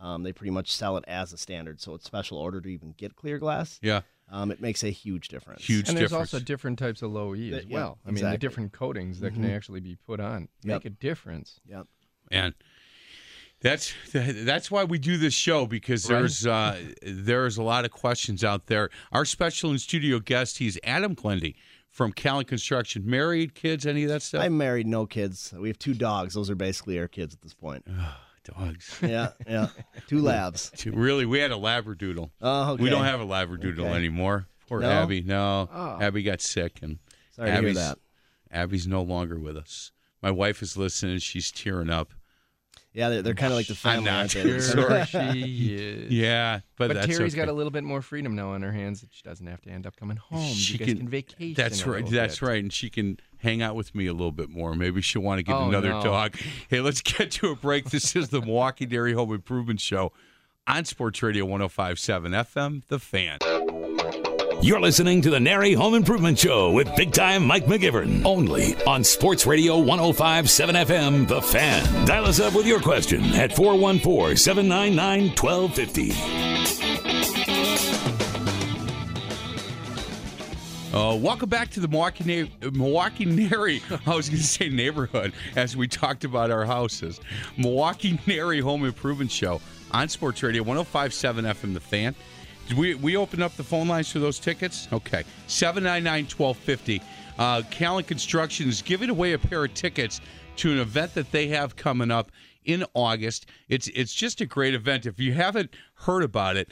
[0.00, 1.80] Um, they pretty much sell it as a standard.
[1.80, 4.00] So it's special order to even get clear glass yeah
[4.32, 5.64] um, it makes a huge difference.
[5.64, 6.32] huge and there's difference?
[6.34, 7.98] also different types of low E as Th- yeah, well.
[8.06, 9.54] I mean, the different coatings that can Mhm.
[9.56, 10.74] actually be put on Yep.
[10.76, 11.60] make a difference.
[11.66, 11.86] Yep.
[12.30, 12.54] and
[13.60, 16.18] that's that's why we do this show because Right.
[16.20, 18.88] there's uh, there's a lot of questions out there.
[19.12, 21.56] Our special in studio guest, he's Adam Glendy
[21.90, 23.02] from Callen Construction.
[23.04, 24.42] Married, kids, any of that stuff?
[24.42, 25.52] I'm married, no kids.
[25.58, 26.34] We have two dogs.
[26.34, 27.84] Those are basically our kids at this point.
[28.58, 28.98] Dogs.
[29.02, 29.68] yeah, yeah.
[30.08, 30.72] Two labs.
[30.86, 32.30] really, we had a labradoodle.
[32.42, 32.82] Oh, okay.
[32.82, 33.92] We don't have a labradoodle Okay.
[33.94, 34.46] anymore.
[34.68, 34.90] Poor No?
[34.90, 35.22] Abby.
[35.22, 35.98] No, Oh.
[36.00, 36.98] Abby got sick, and
[37.32, 37.98] Sorry to hear Abby's that.
[38.52, 39.92] Abby's no longer with us.
[40.22, 41.18] My wife is listening.
[41.18, 42.12] She's tearing up.
[42.92, 44.60] Yeah, they're, they're kind of like the I'm family, not aren't they?
[44.60, 44.60] sure.
[45.06, 46.10] Sure, she is.
[46.12, 47.42] Yeah, but, But that's Terry's okay.
[47.44, 49.70] got a little bit more freedom now on her hands that she doesn't have to
[49.70, 50.44] end up coming home.
[50.52, 51.54] She you guys can- can, vacation.
[51.54, 52.04] That's a right.
[52.04, 52.46] little That's bit.
[52.48, 52.60] right.
[52.62, 54.74] And she can hang out with me a little bit more.
[54.74, 56.02] Maybe she'll want to get Oh, another no.
[56.02, 56.36] dog.
[56.68, 57.90] Hey, let's get to a break.
[57.90, 60.12] This is the Milwaukee NARI Home Improvement Show
[60.66, 63.38] on Sports Radio 1057 FM, The Fan.
[64.62, 68.24] You're listening to the NARI Home Improvement Show with big time Mike McGivern.
[68.26, 72.04] Only on Sports Radio 1057 FM, The Fan.
[72.06, 76.79] Dial us up with your question at 414 799 1250.
[80.92, 83.80] Uh, welcome back to the Milwaukee Na- Milwaukee NARI.
[84.06, 87.20] I was going to say neighborhood as we talked about our houses.
[87.56, 89.60] Milwaukee NARI Home Improvement Show
[89.92, 92.16] on Sports Radio 1057 FM The Fan.
[92.66, 94.88] Did we we open up the phone lines for those tickets?
[94.92, 95.22] Okay.
[95.46, 97.00] 799 1250.
[97.38, 100.20] Uh, Callen Construction is giving away a pair of tickets
[100.56, 102.32] to an event that they have coming up
[102.64, 103.46] in August.
[103.68, 105.06] It's it's just a great event.
[105.06, 106.68] If you haven't heard about it,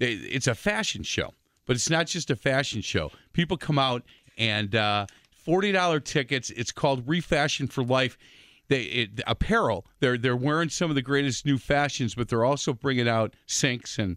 [0.00, 1.34] it's a fashion show,
[1.70, 3.12] but it's not just a fashion show.
[3.32, 4.02] People come out
[4.36, 6.50] and uh, forty dollar tickets.
[6.50, 8.18] It's called Refashion for Life.
[8.66, 9.86] They it, apparel.
[10.00, 14.00] They're they're wearing some of the greatest new fashions, but they're also bringing out sinks
[14.00, 14.16] and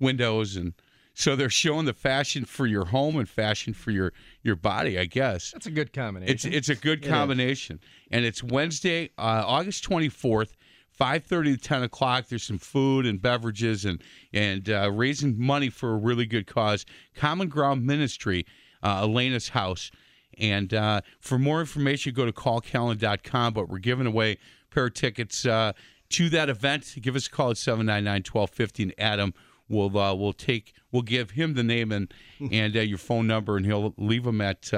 [0.00, 0.72] windows and.
[1.16, 5.04] So they're showing the fashion for your home and fashion for your your body, I
[5.04, 5.52] guess.
[5.52, 6.34] That's a good combination.
[6.34, 10.56] It's it's a good combination, and it's Wednesday, uh, August twenty fourth,
[10.94, 12.28] five thirty to ten o'clock.
[12.28, 14.02] There's some food and beverages and
[14.32, 16.86] and uh, raising money for a really good cause.
[17.14, 18.46] Common Ground Ministry,
[18.82, 19.90] uh, Elena's house,
[20.38, 23.52] and uh, for more information, go to callcallen.com.
[23.52, 24.38] But we're giving away
[24.70, 25.72] pair of tickets uh,
[26.10, 26.96] to that event.
[27.00, 29.34] Give us a call at 799-1250, and Adam
[29.68, 32.12] will uh, will take we'll give him the name and
[32.52, 34.72] and uh, your phone number, and he'll leave them at.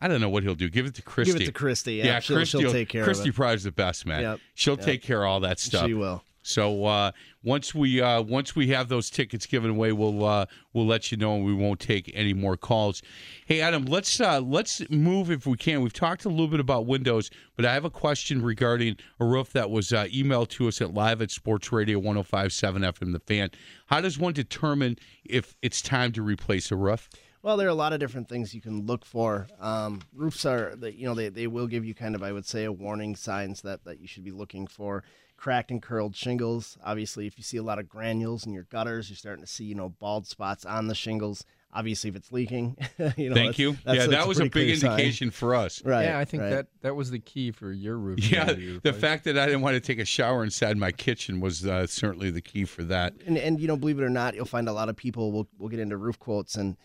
[0.00, 0.68] I don't know what he'll do.
[0.68, 1.32] Give it to Christy.
[1.32, 1.94] Give it to Christy.
[1.96, 2.58] Yeah, she'll, Christy.
[2.58, 4.22] she'll will- take care Christy of probably is the best man.
[4.22, 4.40] Yep.
[4.54, 4.84] She'll Yep.
[4.84, 5.86] take care of all that stuff.
[5.86, 6.22] She will.
[6.42, 7.10] So uh,
[7.44, 11.18] once we uh, once we have those tickets given away, we'll uh, we'll let you
[11.18, 13.02] know, and we won't take any more calls.
[13.44, 15.82] Hey, Adam, let's uh, let's move if we can.
[15.82, 19.52] We've talked a little bit about windows, but I have a question regarding a roof
[19.52, 23.12] that was uh, emailed to us at live at Sports Radio 105.7 FM.
[23.12, 23.50] The Fan.
[23.88, 27.10] How does one determine if it's time to replace a roof?
[27.42, 29.46] Well, there are a lot of different things you can look for.
[29.60, 32.46] Um, roofs are, they- you know, they, they will give you kind of, I would
[32.46, 35.04] say, a warning signs that, that you should be looking for.
[35.36, 36.76] Cracked and curled shingles.
[36.84, 39.62] Obviously, if you see a lot of granules in your gutters, you're starting to see,
[39.64, 41.44] you know, bald spots on the shingles.
[41.72, 42.76] Obviously, if it's leaking,
[43.16, 43.34] you know.
[43.36, 43.72] Thank that's- you.
[43.84, 44.90] that's- yeah, that's that was a pretty big clear sign.
[44.98, 45.80] indication for us.
[45.84, 46.06] Right.
[46.06, 46.50] yeah, I think right.
[46.50, 48.18] that that was the key for your roof.
[48.32, 48.98] Yeah, to the replaced.
[49.00, 52.30] fact that I didn't want to take a shower inside my kitchen was uh, certainly
[52.32, 53.14] the key for that.
[53.26, 55.46] and and you know believe it or not you'll find a lot of people will
[55.58, 56.76] will get into roof quotes and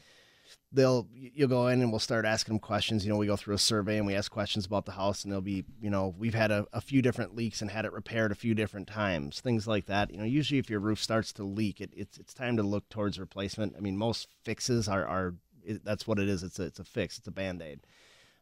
[0.74, 3.06] they'll you'll go in and we'll start asking them questions.
[3.06, 5.32] You know we go through a survey and we ask questions about the house and
[5.32, 8.32] they'll be you know we've had a, a few different leaks and had it repaired
[8.32, 10.12] a few different times things like that.
[10.12, 12.90] You know usually if your roof starts to leak it, it's it's time to look
[12.90, 13.76] towards replacement.
[13.78, 16.44] I mean most fixes are are it, that's what it is.
[16.44, 17.18] It's a, it's a fix.
[17.18, 17.82] It's a band-aid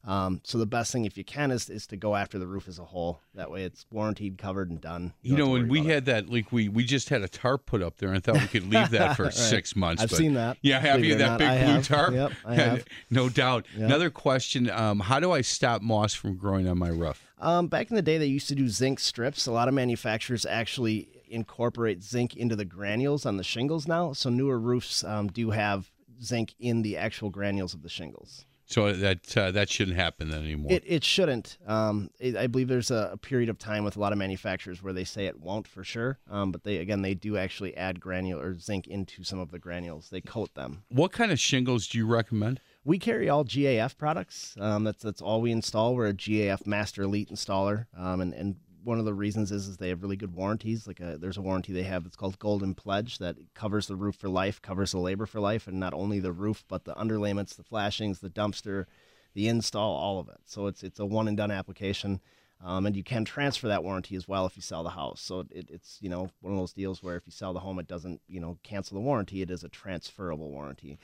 [0.04, 2.68] Um, so the best thing, if you can, is, is to go after the roof
[2.68, 3.20] as a whole.
[3.36, 5.14] That way, it's warranted, covered, and done.
[5.22, 5.94] You know, don't when we about it.
[5.94, 8.48] had that leak, we we just had a tarp put up there, and thought we
[8.48, 9.34] could leave that for Right.
[9.34, 10.02] six months.
[10.02, 10.58] I've but- seen that.
[10.64, 11.88] Yeah, have Believe you that not, big I blue have.
[11.88, 12.14] tarp?
[12.16, 12.86] Yep, I have.
[13.12, 13.66] no doubt.
[13.76, 13.86] Yep.
[13.86, 17.24] Another question: um, How do I stop moss from growing on my roof?
[17.40, 19.46] Um, back in the day, they used to do zinc strips.
[19.46, 24.14] A lot of manufacturers actually incorporate zinc into the granules on the shingles now.
[24.14, 25.92] So newer roofs um, do have
[26.24, 28.46] zinc in the actual granules of the shingles.
[28.72, 30.72] So that uh, that shouldn't happen then anymore.
[30.72, 31.58] It, it shouldn't.
[31.68, 34.82] Um, it, I believe there's a, a period of time with a lot of manufacturers
[34.82, 36.20] where they say it won't for sure.
[36.30, 39.60] Um, but they again they do actually add granule or zinc into some of the
[39.60, 40.10] granules.
[40.10, 40.84] They coat them.
[40.90, 42.62] what kind of shingles do you recommend?
[42.86, 44.56] We carry all GAF products.
[44.58, 45.94] Um, that's that's all we install.
[45.94, 49.78] We're a GAF Master Elite installer, um, and and one of the reasons is is
[49.78, 50.88] they have really good warranties.
[50.88, 52.06] Like a, there's a warranty they have.
[52.06, 55.68] It's called Golden Pledge that covers the roof for life, covers the labor for life,
[55.68, 58.86] and not only the roof but the underlayments, the flashings, the dumpster,
[59.34, 60.40] the install, all of it.
[60.46, 62.22] So it's it's a one and done application.
[62.64, 65.20] Um, and you can transfer that warranty as well if you sell the house.
[65.20, 67.80] So it, it's you know one of those deals where if you sell the home,
[67.80, 69.42] it doesn't you know cancel the warranty.
[69.42, 71.00] It is a transferable warranty.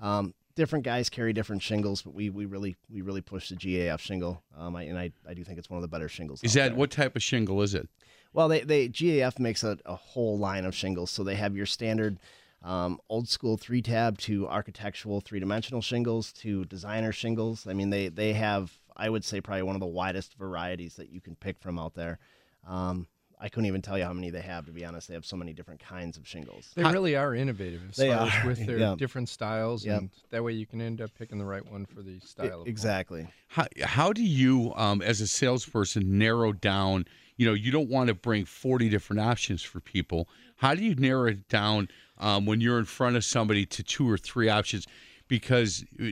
[0.00, 4.00] Um, different guys carry different shingles, but we, we really we really push the GAF
[4.00, 6.42] shingle, um, I, and I, I do think it's one of the better shingles.
[6.42, 6.76] Is that there.
[6.76, 7.88] what type of shingle is it?
[8.32, 11.66] Well, they, they GAF makes a, a whole line of shingles, so they have your
[11.66, 12.18] standard
[12.62, 17.66] um, old school three tab to architectural three dimensional shingles to designer shingles.
[17.66, 21.10] I mean, they they have I would say probably one of the widest varieties that
[21.10, 22.18] you can pick from out there.
[22.66, 23.06] Um,
[23.42, 24.66] I couldn't even tell you how many they have.
[24.66, 26.70] To be honest, they have so many different kinds of shingles.
[26.74, 28.94] They really are innovative as They far as are, with their yeah.
[28.98, 29.98] different styles, Yep.
[29.98, 32.62] and that way you can end up picking the right one for the style.
[32.62, 33.26] of exactly.
[33.48, 37.06] How, how do you, um, as a salesperson, narrow down?
[37.38, 40.28] You know, you don't want to bring 40 different options for people.
[40.56, 44.08] How do you narrow it down um, when you're in front of somebody to two
[44.10, 44.86] or three options?
[45.28, 46.08] Because uh,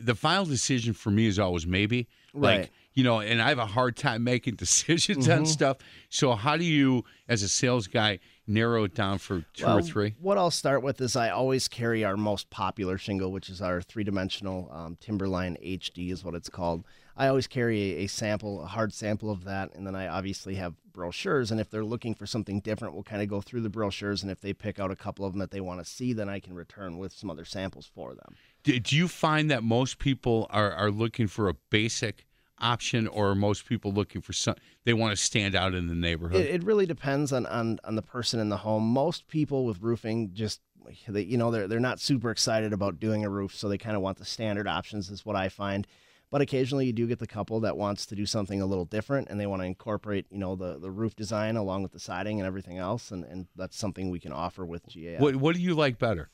[0.00, 2.08] the final decision for me is always maybe.
[2.32, 2.70] Like, Right.
[2.94, 5.78] You know, and I have a hard time making decisions on stuff.
[6.08, 10.14] So, how do you, as a sales guy, narrow it down for two or three?
[10.20, 13.80] What I'll start with is I always carry our most popular shingle, which is our
[13.80, 16.84] three dimensional um, Timberline HD, is what it's called.
[17.16, 20.54] I always carry a, a sample, a hard sample of that, and then I obviously
[20.54, 21.50] have brochures.
[21.50, 24.22] And if they're looking for something different, we'll kind of go through the brochures.
[24.22, 26.28] And if they pick out a couple of them that they want to see, then
[26.28, 28.34] I can return with some other samples for them.
[28.62, 32.26] Do, do you find that most people are, are looking for a basic
[32.60, 34.54] option, or most people looking for some?
[34.84, 36.40] They want to stand out in the neighborhood.
[36.40, 38.84] It, it really depends on, on on the person in the home.
[38.84, 40.60] Most people with roofing just
[41.08, 43.96] they, you know they're they're not super excited about doing a roof, so they kind
[43.96, 45.10] of want the standard options.
[45.10, 45.86] Is what I find.
[46.30, 49.28] But occasionally you do get the couple that wants to do something a little different,
[49.28, 52.38] and they want to incorporate you know the the roof design along with the siding
[52.40, 55.20] and everything else, and, and that's something we can offer with GAF.
[55.20, 56.30] what What do you like better?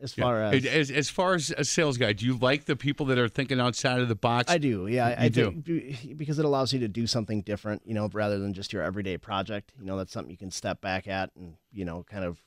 [0.00, 0.50] As far Yeah.
[0.52, 3.28] as as as far as a sales guy, do you like the people that are
[3.28, 4.50] thinking outside of the box?
[4.50, 5.06] I do, yeah.
[5.18, 5.50] I, I do.
[5.62, 8.82] think because it allows you to do something different, you know, rather than just your
[8.82, 9.72] everyday project.
[9.78, 12.42] You know, that's something you can step back at and you know, kind of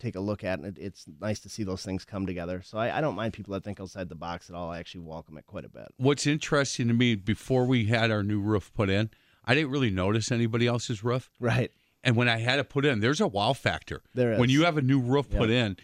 [0.00, 2.60] take a look at, and it, it's nice to see those things come together.
[2.62, 4.70] So I, I don't mind people that think outside the box at all.
[4.70, 5.86] I actually welcome it quite a bit.
[5.98, 9.10] What's interesting to me before we had our new roof put in,
[9.44, 11.30] I didn't really notice anybody else's roof.
[11.38, 11.70] Right.
[12.02, 14.02] And when I had it put in, there's a wow factor.
[14.14, 14.54] There When is.
[14.54, 15.76] you have a new roof put in,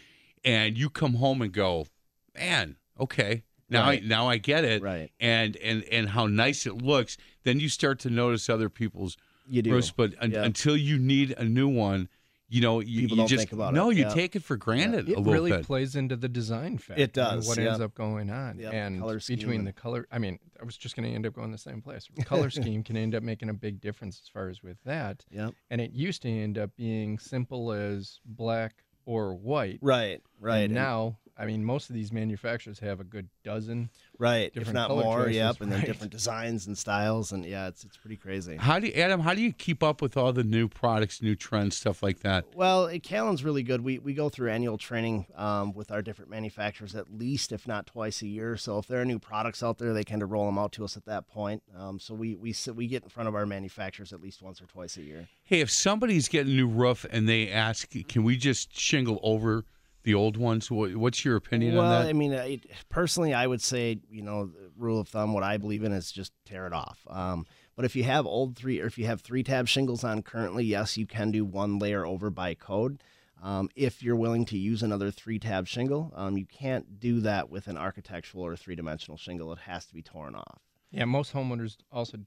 [0.43, 1.87] and you come home and go,
[2.35, 4.03] man, okay, now Right.
[4.03, 5.11] I now I get it, Right.
[5.19, 7.17] And and and how nice it looks.
[7.43, 9.71] Then you start to notice other people's You do.
[9.73, 10.43] roofs, but un- Yeah.
[10.43, 12.09] until you need a new one,
[12.49, 13.95] you know, you, People you don't just think about no, it.
[13.95, 14.13] you Yeah.
[14.13, 15.63] take it for granted It a little really bit.
[15.65, 17.01] plays into the design factor.
[17.03, 17.69] and does, What yeah.
[17.69, 20.05] ends up going on, Yep, and color between and- the color.
[20.11, 22.09] I mean, I was just going to end up going the same place.
[22.25, 25.25] Color scheme can end up making a big difference as far as with that.
[25.31, 25.53] Yep.
[25.69, 29.79] And it used to end up being simple as black or white.
[29.81, 30.21] Right.
[30.39, 30.63] Right.
[30.63, 33.89] And And now, I mean, most of these manufacturers have a good dozen.
[34.19, 34.47] right.
[34.47, 35.17] If different not color more.
[35.25, 35.61] choices, Yep.
[35.61, 35.87] And then right.
[35.87, 38.57] different designs and styles, and yeah, it's it's pretty crazy.
[38.57, 39.21] How do you, Adam?
[39.21, 42.45] How do you keep up with all the new products, new trends, stuff like that?
[42.55, 43.81] Well, it- Callen's really good.
[43.81, 47.87] We we go through annual training um, with our different manufacturers at least, if not
[47.87, 48.55] twice a year.
[48.57, 50.83] So if there are new products out there, they kind of roll them out to
[50.83, 51.63] us at that point.
[51.75, 54.61] Um, so we we sit, we get in front of our manufacturers at least once
[54.61, 55.27] or twice a year.
[55.43, 59.65] Hey, if somebody's getting a new roof and they ask, can we just shingle over
[60.03, 60.69] the old ones?
[60.71, 62.09] What's your opinion well, on that?
[62.09, 62.59] I mean, I,
[62.89, 66.11] personally, I would say you know, the rule of thumb, what I believe in is
[66.11, 67.05] just tear it off.
[67.09, 70.21] Um, but if you have old three or if you have three tab shingles on
[70.21, 73.01] currently, yes, you can do one layer over by code.
[73.41, 77.49] Um, if you're willing to use another three tab shingle, um, you can't do that
[77.49, 79.51] with an architectural or three dimensional shingle.
[79.51, 80.59] It has to be torn off.
[80.91, 82.19] Yeah, most homeowners also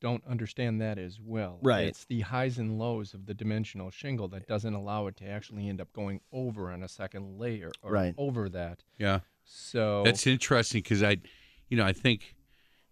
[0.00, 1.58] don't understand that as well.
[1.62, 1.86] Right.
[1.88, 5.68] It's the highs and lows of the dimensional shingle that doesn't allow it to actually
[5.68, 8.14] end up going over on a second layer or Right.
[8.16, 8.84] over that.
[8.98, 11.16] yeah, So that's interesting because I,
[11.68, 12.36] you know, I think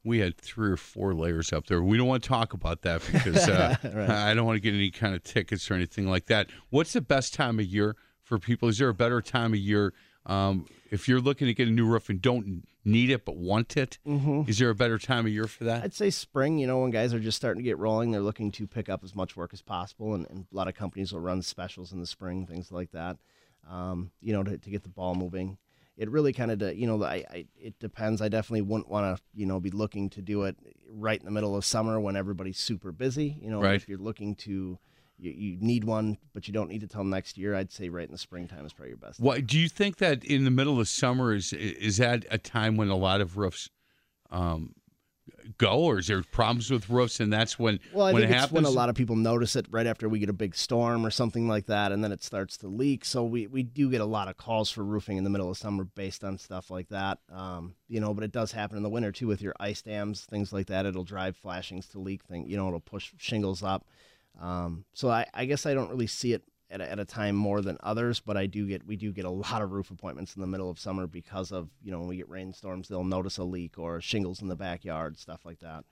[0.05, 1.83] we had three or four layers up there.
[1.83, 3.77] We don't want to talk about that because uh,
[4.29, 6.49] I don't want to get any kind of tickets or anything like that.
[6.71, 8.69] What's the best time of year for people?
[8.69, 9.95] Is there a better time of year
[10.27, 13.77] um, if you're looking to get a new roof and don't need it but want
[13.77, 13.99] it?
[14.07, 14.43] Mm-hmm.
[14.49, 15.83] Is there a better time of year for that?
[15.83, 18.53] I'd say spring, you know, when guys are just starting to get rolling, they're looking
[18.53, 21.21] to pick up as much work as possible, and, and a lot of companies will
[21.21, 23.17] run specials in the spring, things like that,
[23.69, 25.59] um, you know, to, to get the ball moving.
[25.97, 28.21] It really kind of, you know, I, I, it depends.
[28.21, 30.57] I definitely wouldn't want to, you know, be looking to do it
[30.91, 33.39] right in the middle of summer when everybody's super busy.
[33.41, 33.77] You know, Right.
[33.77, 34.79] if you're looking to,
[35.19, 37.55] you, you need one, but you don't need it till next year.
[37.55, 39.21] I'd say right in the springtime is probably your best.
[39.21, 42.77] What do you think that in the middle of summer is is that a time
[42.77, 43.71] when a lot of roofs
[44.31, 44.75] um,
[45.59, 48.35] go, or is there problems with roofs, and that's when Well, I when think it
[48.35, 48.55] it's happens?
[48.55, 51.11] when a lot of people notice it right after we get a big storm or
[51.11, 53.05] something like that, and then it starts to leak.
[53.05, 55.57] So we, we do get a lot of calls for roofing in the middle of
[55.57, 57.19] summer based on stuff like that.
[57.33, 60.25] Um, you know, but it does happen in the winter too with your ice dams,
[60.25, 60.87] things like that.
[60.87, 62.25] It'll drive flashings to leak.
[62.25, 63.87] Thing, you know, it'll push shingles up.
[64.41, 67.37] Um, so I, I guess I don't really see it at a, at a time
[67.37, 70.35] more than others, but I do get we do get a lot of roof appointments
[70.35, 73.39] in the middle of summer because of you know when we get rainstorms, they'll notice
[73.39, 75.85] a leak or shingles in the backyard, stuff like that.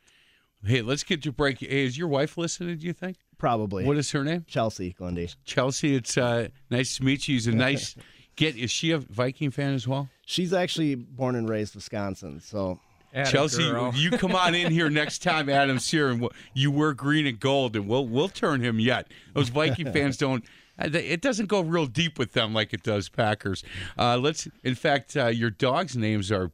[0.66, 1.60] hey, let's get to break.
[1.60, 2.76] Hey, is your wife listening?
[2.78, 3.18] Do you think?
[3.38, 3.84] Probably.
[3.84, 4.44] What is her name?
[4.48, 5.30] Chelsea Grundy?
[5.44, 5.94] Chelsea.
[5.94, 7.36] It's uh, nice to meet you.
[7.36, 7.94] She's a nice
[8.36, 8.56] get.
[8.56, 10.08] Is she a Viking fan as well?
[10.26, 12.80] She's actually born and raised Wisconsin, so
[13.14, 13.92] Atta Chelsea, girl.
[13.94, 17.38] you come on in here next time Adam's here, and we'll, you wear green and
[17.38, 19.06] gold, and we'll we'll turn him yet.
[19.34, 20.44] Those Viking fans don't.
[20.78, 23.62] uh, It doesn't go real deep with them like it does Packers.
[23.98, 24.48] Uh, let's.
[24.64, 26.50] In fact, uh, your dogs' names are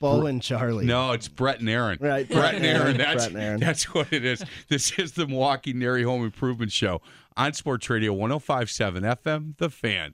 [0.00, 0.86] Bo and Charlie.
[0.86, 1.98] no, it's Brett and Aaron.
[2.00, 2.96] Right, Brett and Aaron.
[2.96, 3.60] That's Brett and Aaron.
[3.60, 4.42] that's what it is.
[4.68, 7.02] This is the Milwaukee NARI Home Improvement Show
[7.36, 9.56] on Sports Radio 105.7 FM.
[9.58, 10.12] The Fan.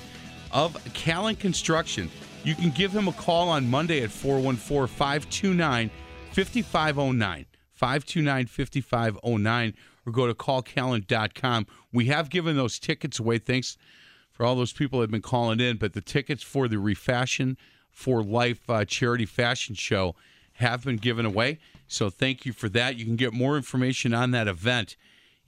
[0.51, 2.09] of Callen Construction.
[2.43, 5.91] You can give him a call on Monday at 414 529
[6.31, 7.45] 5509.
[7.73, 9.73] 529 5509
[10.03, 11.67] or go to callcallen.com.
[11.93, 13.37] We have given those tickets away.
[13.37, 13.77] Thanks
[14.31, 17.55] for all those people that have been calling in, but the tickets for the Refashion
[17.91, 20.15] for Life uh, charity fashion show
[20.53, 21.59] have been given away.
[21.87, 22.97] So thank you for that.
[22.97, 24.95] You can get more information on that event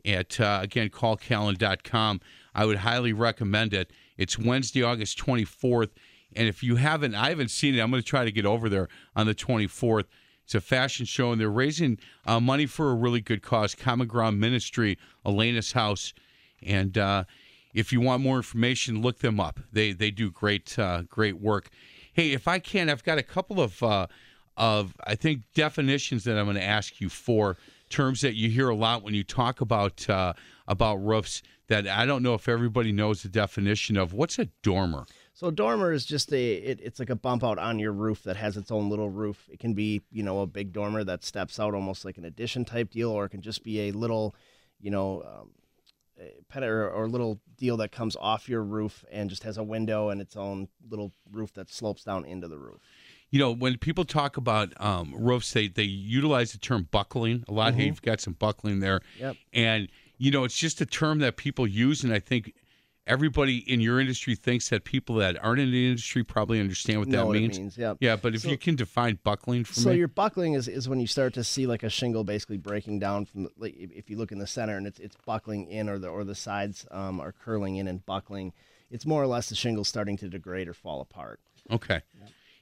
[0.05, 2.21] at, uh, again, callcallen.com.
[2.53, 3.91] I would highly recommend it.
[4.17, 5.89] It's Wednesday, August 24th.
[6.35, 8.69] And if you haven't, I haven't seen it, I'm going to try to get over
[8.69, 10.05] there on the 24th.
[10.43, 13.75] It's a fashion show, and they're raising uh, money for a really good cause.
[13.75, 16.13] Common Ground Ministry, Elena's House,
[16.63, 17.25] and uh,
[17.73, 19.59] if you want more information, look them up.
[19.73, 21.69] They they do great uh, great work.
[22.13, 24.07] Hey, if I can, I've got a couple of uh,
[24.55, 27.57] of I think definitions that I'm going to ask you for
[27.89, 30.33] terms that you hear a lot when you talk about uh,
[30.67, 31.41] about roofs.
[31.67, 34.13] That I don't know if everybody knows the definition of.
[34.13, 35.05] What's a dormer?
[35.33, 38.23] So a dormer is just a it, it's like a bump out on your roof
[38.23, 39.49] that has its own little roof.
[39.51, 42.63] It can be you know a big dormer that steps out almost like an addition
[42.65, 44.33] type deal, or it can just be a little,
[44.79, 45.51] you know, um,
[46.19, 49.63] a pet or, or little deal that comes off your roof and just has a
[49.63, 52.79] window and its own little roof that slopes down into the roof.
[53.29, 57.51] You know, when people talk about um, roofs, they they utilize the term buckling a
[57.53, 57.73] lot.
[57.75, 59.35] Hey, you've got some buckling there, Yep.
[59.53, 62.53] and you know, it's just a term that people use, and I think
[63.05, 67.07] everybody in your industry thinks that people that aren't in the industry probably understand what
[67.07, 67.57] know that what means.
[67.59, 67.77] means.
[67.77, 67.97] Yep.
[68.01, 70.89] Yeah, but if So- you can define buckling for So me, your buckling is, is
[70.89, 73.91] when you start to see like a shingle basically breaking down from the, like if
[73.91, 76.35] if you look in the center and it's it's buckling in or the or the
[76.35, 78.53] sides um, are curling in and buckling.
[78.89, 81.39] It's more or less the shingle starting to degrade or fall apart.
[81.69, 82.01] okay.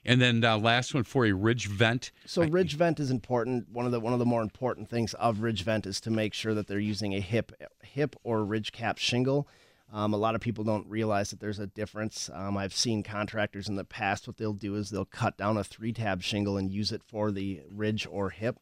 [0.06, 2.12] And then uh, last one for a ridge vent.
[2.26, 3.70] So ridge vent is important.
[3.70, 6.34] One of the one of the more important things of ridge vent is to make
[6.34, 7.52] sure that they're using a hip
[7.82, 9.48] hip or ridge cap shingle.
[9.92, 12.30] Um, a lot of people don't realize that there's a difference.
[12.34, 14.28] Um, I've seen contractors in the past.
[14.28, 17.32] What they'll do is they'll cut down a three tab shingle and use it for
[17.32, 18.60] the ridge or hip.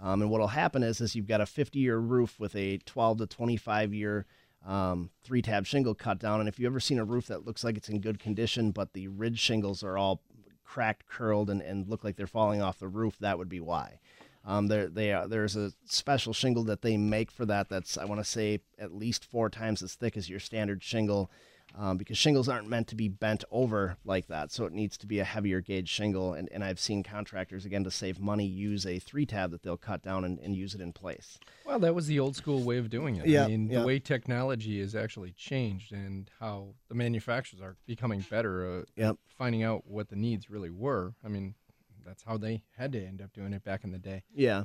[0.00, 3.18] Um, and what'll happen is, is you've got a 50 year roof with a 12
[3.18, 4.26] to 25 year
[4.66, 6.40] um, three tab shingle cut down.
[6.40, 8.92] And if you've ever seen a roof that looks like it's in good condition, but
[8.92, 10.20] the ridge shingles are all
[10.66, 14.00] cracked, curled, and, and look like they're falling off the roof, that would be why.
[14.44, 17.68] Um, there, they are, there's a special shingle that they make for that.
[17.68, 21.30] That's I want to say at least four times as thick as your standard shingle.
[21.78, 24.50] Um, because shingles aren't meant to be bent over like that.
[24.50, 26.32] So it needs to be a heavier gauge shingle.
[26.32, 29.76] And, and I've seen contractors, again, to save money, use a three tab that they'll
[29.76, 31.38] cut down and, and use it in place.
[31.64, 33.26] Well, that was the old school way of doing it.
[33.26, 33.80] Yeah, I mean, yeah.
[33.80, 39.16] the way technology has actually changed and how the manufacturers are becoming better uh, Yep.
[39.36, 41.14] finding out what the needs really were.
[41.24, 41.54] I mean,
[42.04, 44.22] that's how they had to end up doing it back in the day.
[44.34, 44.64] Yeah.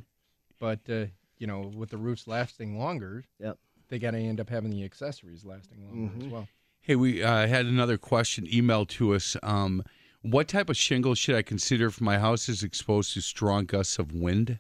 [0.60, 1.06] But, uh,
[1.40, 3.58] you know, with the roofs lasting longer, Yep.
[3.90, 6.22] they got to end up having the accessories lasting longer Mm-hmm.
[6.28, 6.48] as well.
[6.92, 9.38] Hey, we uh, had another question emailed to us.
[9.42, 9.82] Um,
[10.24, 13.98] what type of shingle should I consider if my house is exposed to strong gusts
[13.98, 14.60] of wind?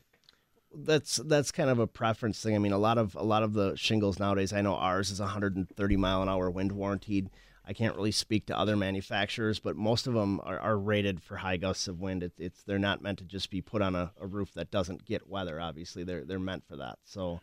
[0.73, 2.55] that's that's kind of a preference thing.
[2.55, 4.53] I mean, a lot of a lot of the shingles nowadays.
[4.53, 7.29] I know ours is 130 mile an hour wind warranted.
[7.65, 11.35] I can't really speak to other manufacturers, but most of them are, are rated for
[11.35, 12.23] high gusts of wind.
[12.23, 15.03] It, it's they're not meant to just be put on a, a roof that doesn't
[15.03, 15.59] get weather.
[15.59, 16.99] Obviously, they're they're meant for that.
[17.03, 17.41] So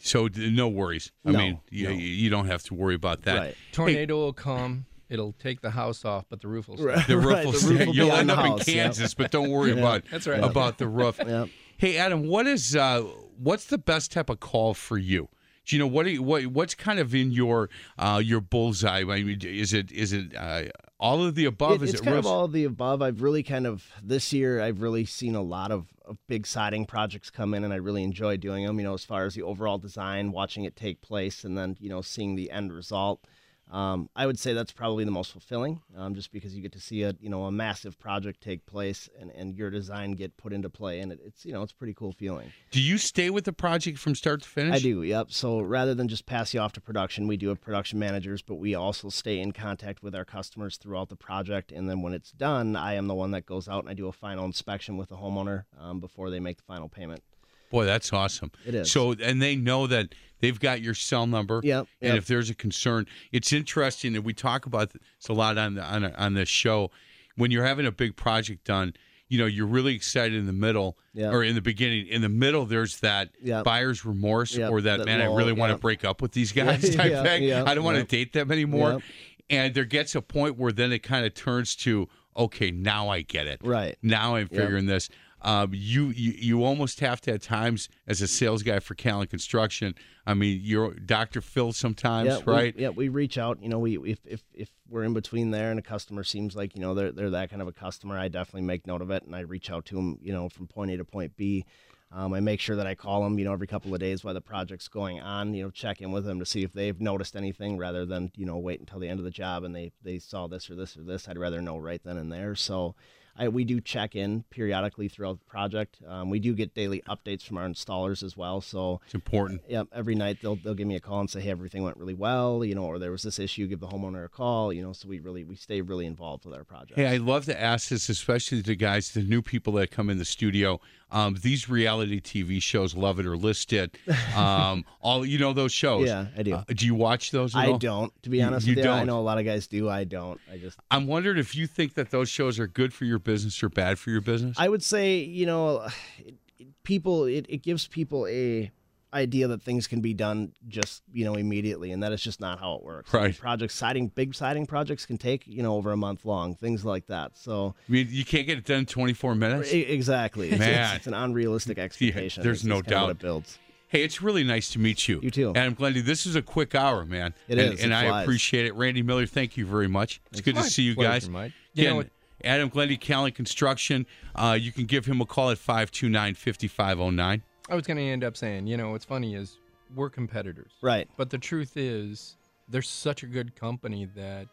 [0.00, 1.12] So no worries.
[1.24, 1.90] I No, mean, you, no.
[1.94, 3.36] you don't have to worry about that.
[3.38, 4.86] right, Tornado will come.
[5.08, 6.84] It'll take the house off, but the roof will stay.
[6.86, 7.06] Right.
[7.06, 7.68] The roof will stay.
[7.70, 8.76] roof will You'll on end the up in house, yep.
[8.84, 10.42] Kansas, but don't worry about That's right.
[10.44, 11.18] about the roof.
[11.26, 11.48] Yep.
[11.78, 13.02] Hey, Adam, what is uh,
[13.38, 15.28] what's the best type of call for you?
[15.68, 16.06] Do you know what?
[16.06, 19.00] Are you, what what's kind of in your uh, your bullseye?
[19.02, 20.62] I mean, is it is it uh,
[20.98, 21.82] all of the above?
[21.82, 23.02] It- is it's it kind real- of all of the above.
[23.02, 24.62] I've really kind of this year.
[24.62, 28.02] I've really seen a lot of, of big siding projects come in, and I really
[28.02, 28.78] enjoy doing them.
[28.78, 31.90] You know, as far as the overall design, watching it take place, and then you
[31.90, 33.26] know seeing the end result.
[33.70, 36.80] Um, I would say that's probably the most fulfilling, um, just because you get to
[36.80, 40.52] see a you know a massive project take place and, and your design get put
[40.52, 42.50] into play, and it, it's you know it's a pretty cool feeling.
[42.70, 44.76] Do you stay with the project from start to finish?
[44.76, 45.30] I do, yep.
[45.30, 48.56] So rather than just pass you off to production, we do have production managers, but
[48.56, 51.72] we also stay in contact with our customers throughout the project.
[51.72, 54.08] And then when it's done, I am the one that goes out and I do
[54.08, 57.22] a final inspection with the homeowner um, before they make the final payment.
[57.70, 58.50] Boy, that's awesome.
[58.66, 58.90] It is.
[58.90, 61.60] So, and they know that they've got your cell number.
[61.62, 62.18] Yep, And yep.
[62.18, 65.82] if there's a concern, it's interesting that we talk about this a lot on the,
[65.84, 66.90] on on this show.
[67.36, 68.94] When you're having a big project done,
[69.28, 71.32] you know, you're really excited in the middle Yep.
[71.34, 72.06] or in the beginning.
[72.06, 73.64] In the middle, there's that Yep.
[73.64, 76.52] buyer's remorse Yep, or that, that man, I really want to break up with these
[76.62, 77.52] guys type thing.
[77.52, 79.02] I don't want to date them anymore.
[79.50, 83.22] And there gets a point where then it kind of turns to, okay, now I
[83.22, 83.60] get it.
[83.62, 83.96] Right.
[84.02, 85.08] Now I'm figuring this.
[85.42, 89.30] Um, you, you you almost have to at times as a sales guy for Callen
[89.30, 89.94] Construction.
[90.26, 91.40] I mean, you're Dr.
[91.40, 92.74] Phil sometimes, yeah, right?
[92.74, 93.62] We, yeah, we reach out.
[93.62, 96.74] You know, we if, if if we're in between there and a customer seems like
[96.74, 99.22] you know they're they're that kind of a customer, I definitely make note of it
[99.22, 100.18] and I reach out to them.
[100.20, 101.64] You know, from point A to point B.
[102.10, 104.32] Um, I make sure that I call them, you know, every couple of days while
[104.32, 105.52] the project's going on.
[105.52, 108.46] You know, check in with them to see if they've noticed anything, rather than you
[108.46, 110.96] know wait until the end of the job and they they saw this or this
[110.96, 111.28] or this.
[111.28, 112.56] I'd rather know right then and there.
[112.56, 112.96] So.
[113.38, 115.98] I, we do check in periodically throughout the project.
[116.06, 118.60] Um, we do get daily updates from our installers as well.
[118.60, 119.62] So It's important.
[119.68, 119.88] Yep.
[119.92, 122.64] Every night they'll they'll give me a call and say, hey, everything went really well,
[122.64, 123.66] you know, or there was this issue.
[123.66, 124.92] Give the homeowner a call, you know.
[124.92, 126.98] So we really we stay really involved with our project.
[126.98, 130.18] Hey, I love to ask this, especially to guys, the new people that come in
[130.18, 130.80] the studio.
[131.10, 133.96] Um, these reality TV shows, Love It or List It,
[134.36, 136.06] um, all you know those shows.
[136.06, 136.54] Yeah, I do.
[136.54, 137.54] Uh, do you watch those?
[137.54, 137.78] At I all?
[137.78, 138.90] don't, to be honest you with you.
[138.90, 139.06] I don't?
[139.06, 139.88] know a lot of guys do.
[139.88, 140.38] I don't.
[140.52, 143.62] I just I'm wondering if you think that those shows are good for your business
[143.62, 144.56] or bad for your business.
[144.58, 145.82] I would say, you know,
[146.18, 148.70] it, it- people it, it gives people a
[149.14, 152.58] idea that things can be done just you know immediately and that is just not
[152.58, 153.36] how it works Right.
[153.38, 157.06] projects siding big siding projects can take you know over a month long things like
[157.06, 159.70] that so I mean, you can't get it done in 24 minutes.
[159.72, 160.84] exactly it's, Man.
[160.84, 163.10] it's, it's an unrealistic expectation there's It's- no it's kinda what doubt.
[163.10, 163.58] it builds
[163.90, 165.18] Hey, it's really nice to meet you.
[165.22, 165.48] You too.
[165.48, 167.32] and i'm Glendy, this is a quick hour, man.
[167.48, 167.82] It and, is.
[167.82, 168.24] and It I flies.
[168.24, 168.74] appreciate it.
[168.74, 170.20] Randy Miller, thank you very much.
[170.30, 171.28] It's good to see you pleasure, guys.
[171.30, 171.52] Mike.
[171.72, 172.10] You know Again, what-
[172.44, 174.06] Adam Glendy, Callen Construction.
[174.34, 177.42] Uh, you can give him a call at 529 5509.
[177.70, 179.58] I was going to end up saying, you know, what's funny is
[179.94, 180.72] we're competitors.
[180.82, 182.36] right But the truth is,
[182.68, 184.48] they're such a good company that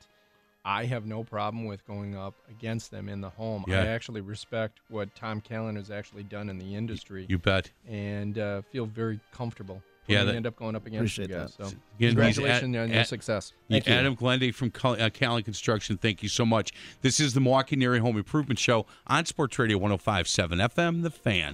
[0.63, 3.65] I have no problem with going up against them in the home.
[3.67, 3.83] Yeah.
[3.83, 7.69] I actually respect what Tom Callen has actually done in the industry You bet.
[7.87, 11.23] and uh, feel very comfortable Yeah, when we that- end up going up against you
[11.25, 11.55] Appreciate guys.
[11.57, 11.69] that.
[11.69, 13.53] So, Again, congratulations at- on your at- success.
[13.69, 13.93] Thank you.
[13.93, 16.71] Adam Glendy from Cal- uh, Callen Construction, thank you so much.
[17.01, 21.43] This is the Milwaukee NARI Home Improvement Show on Sports Radio 1057 FM, The Fan.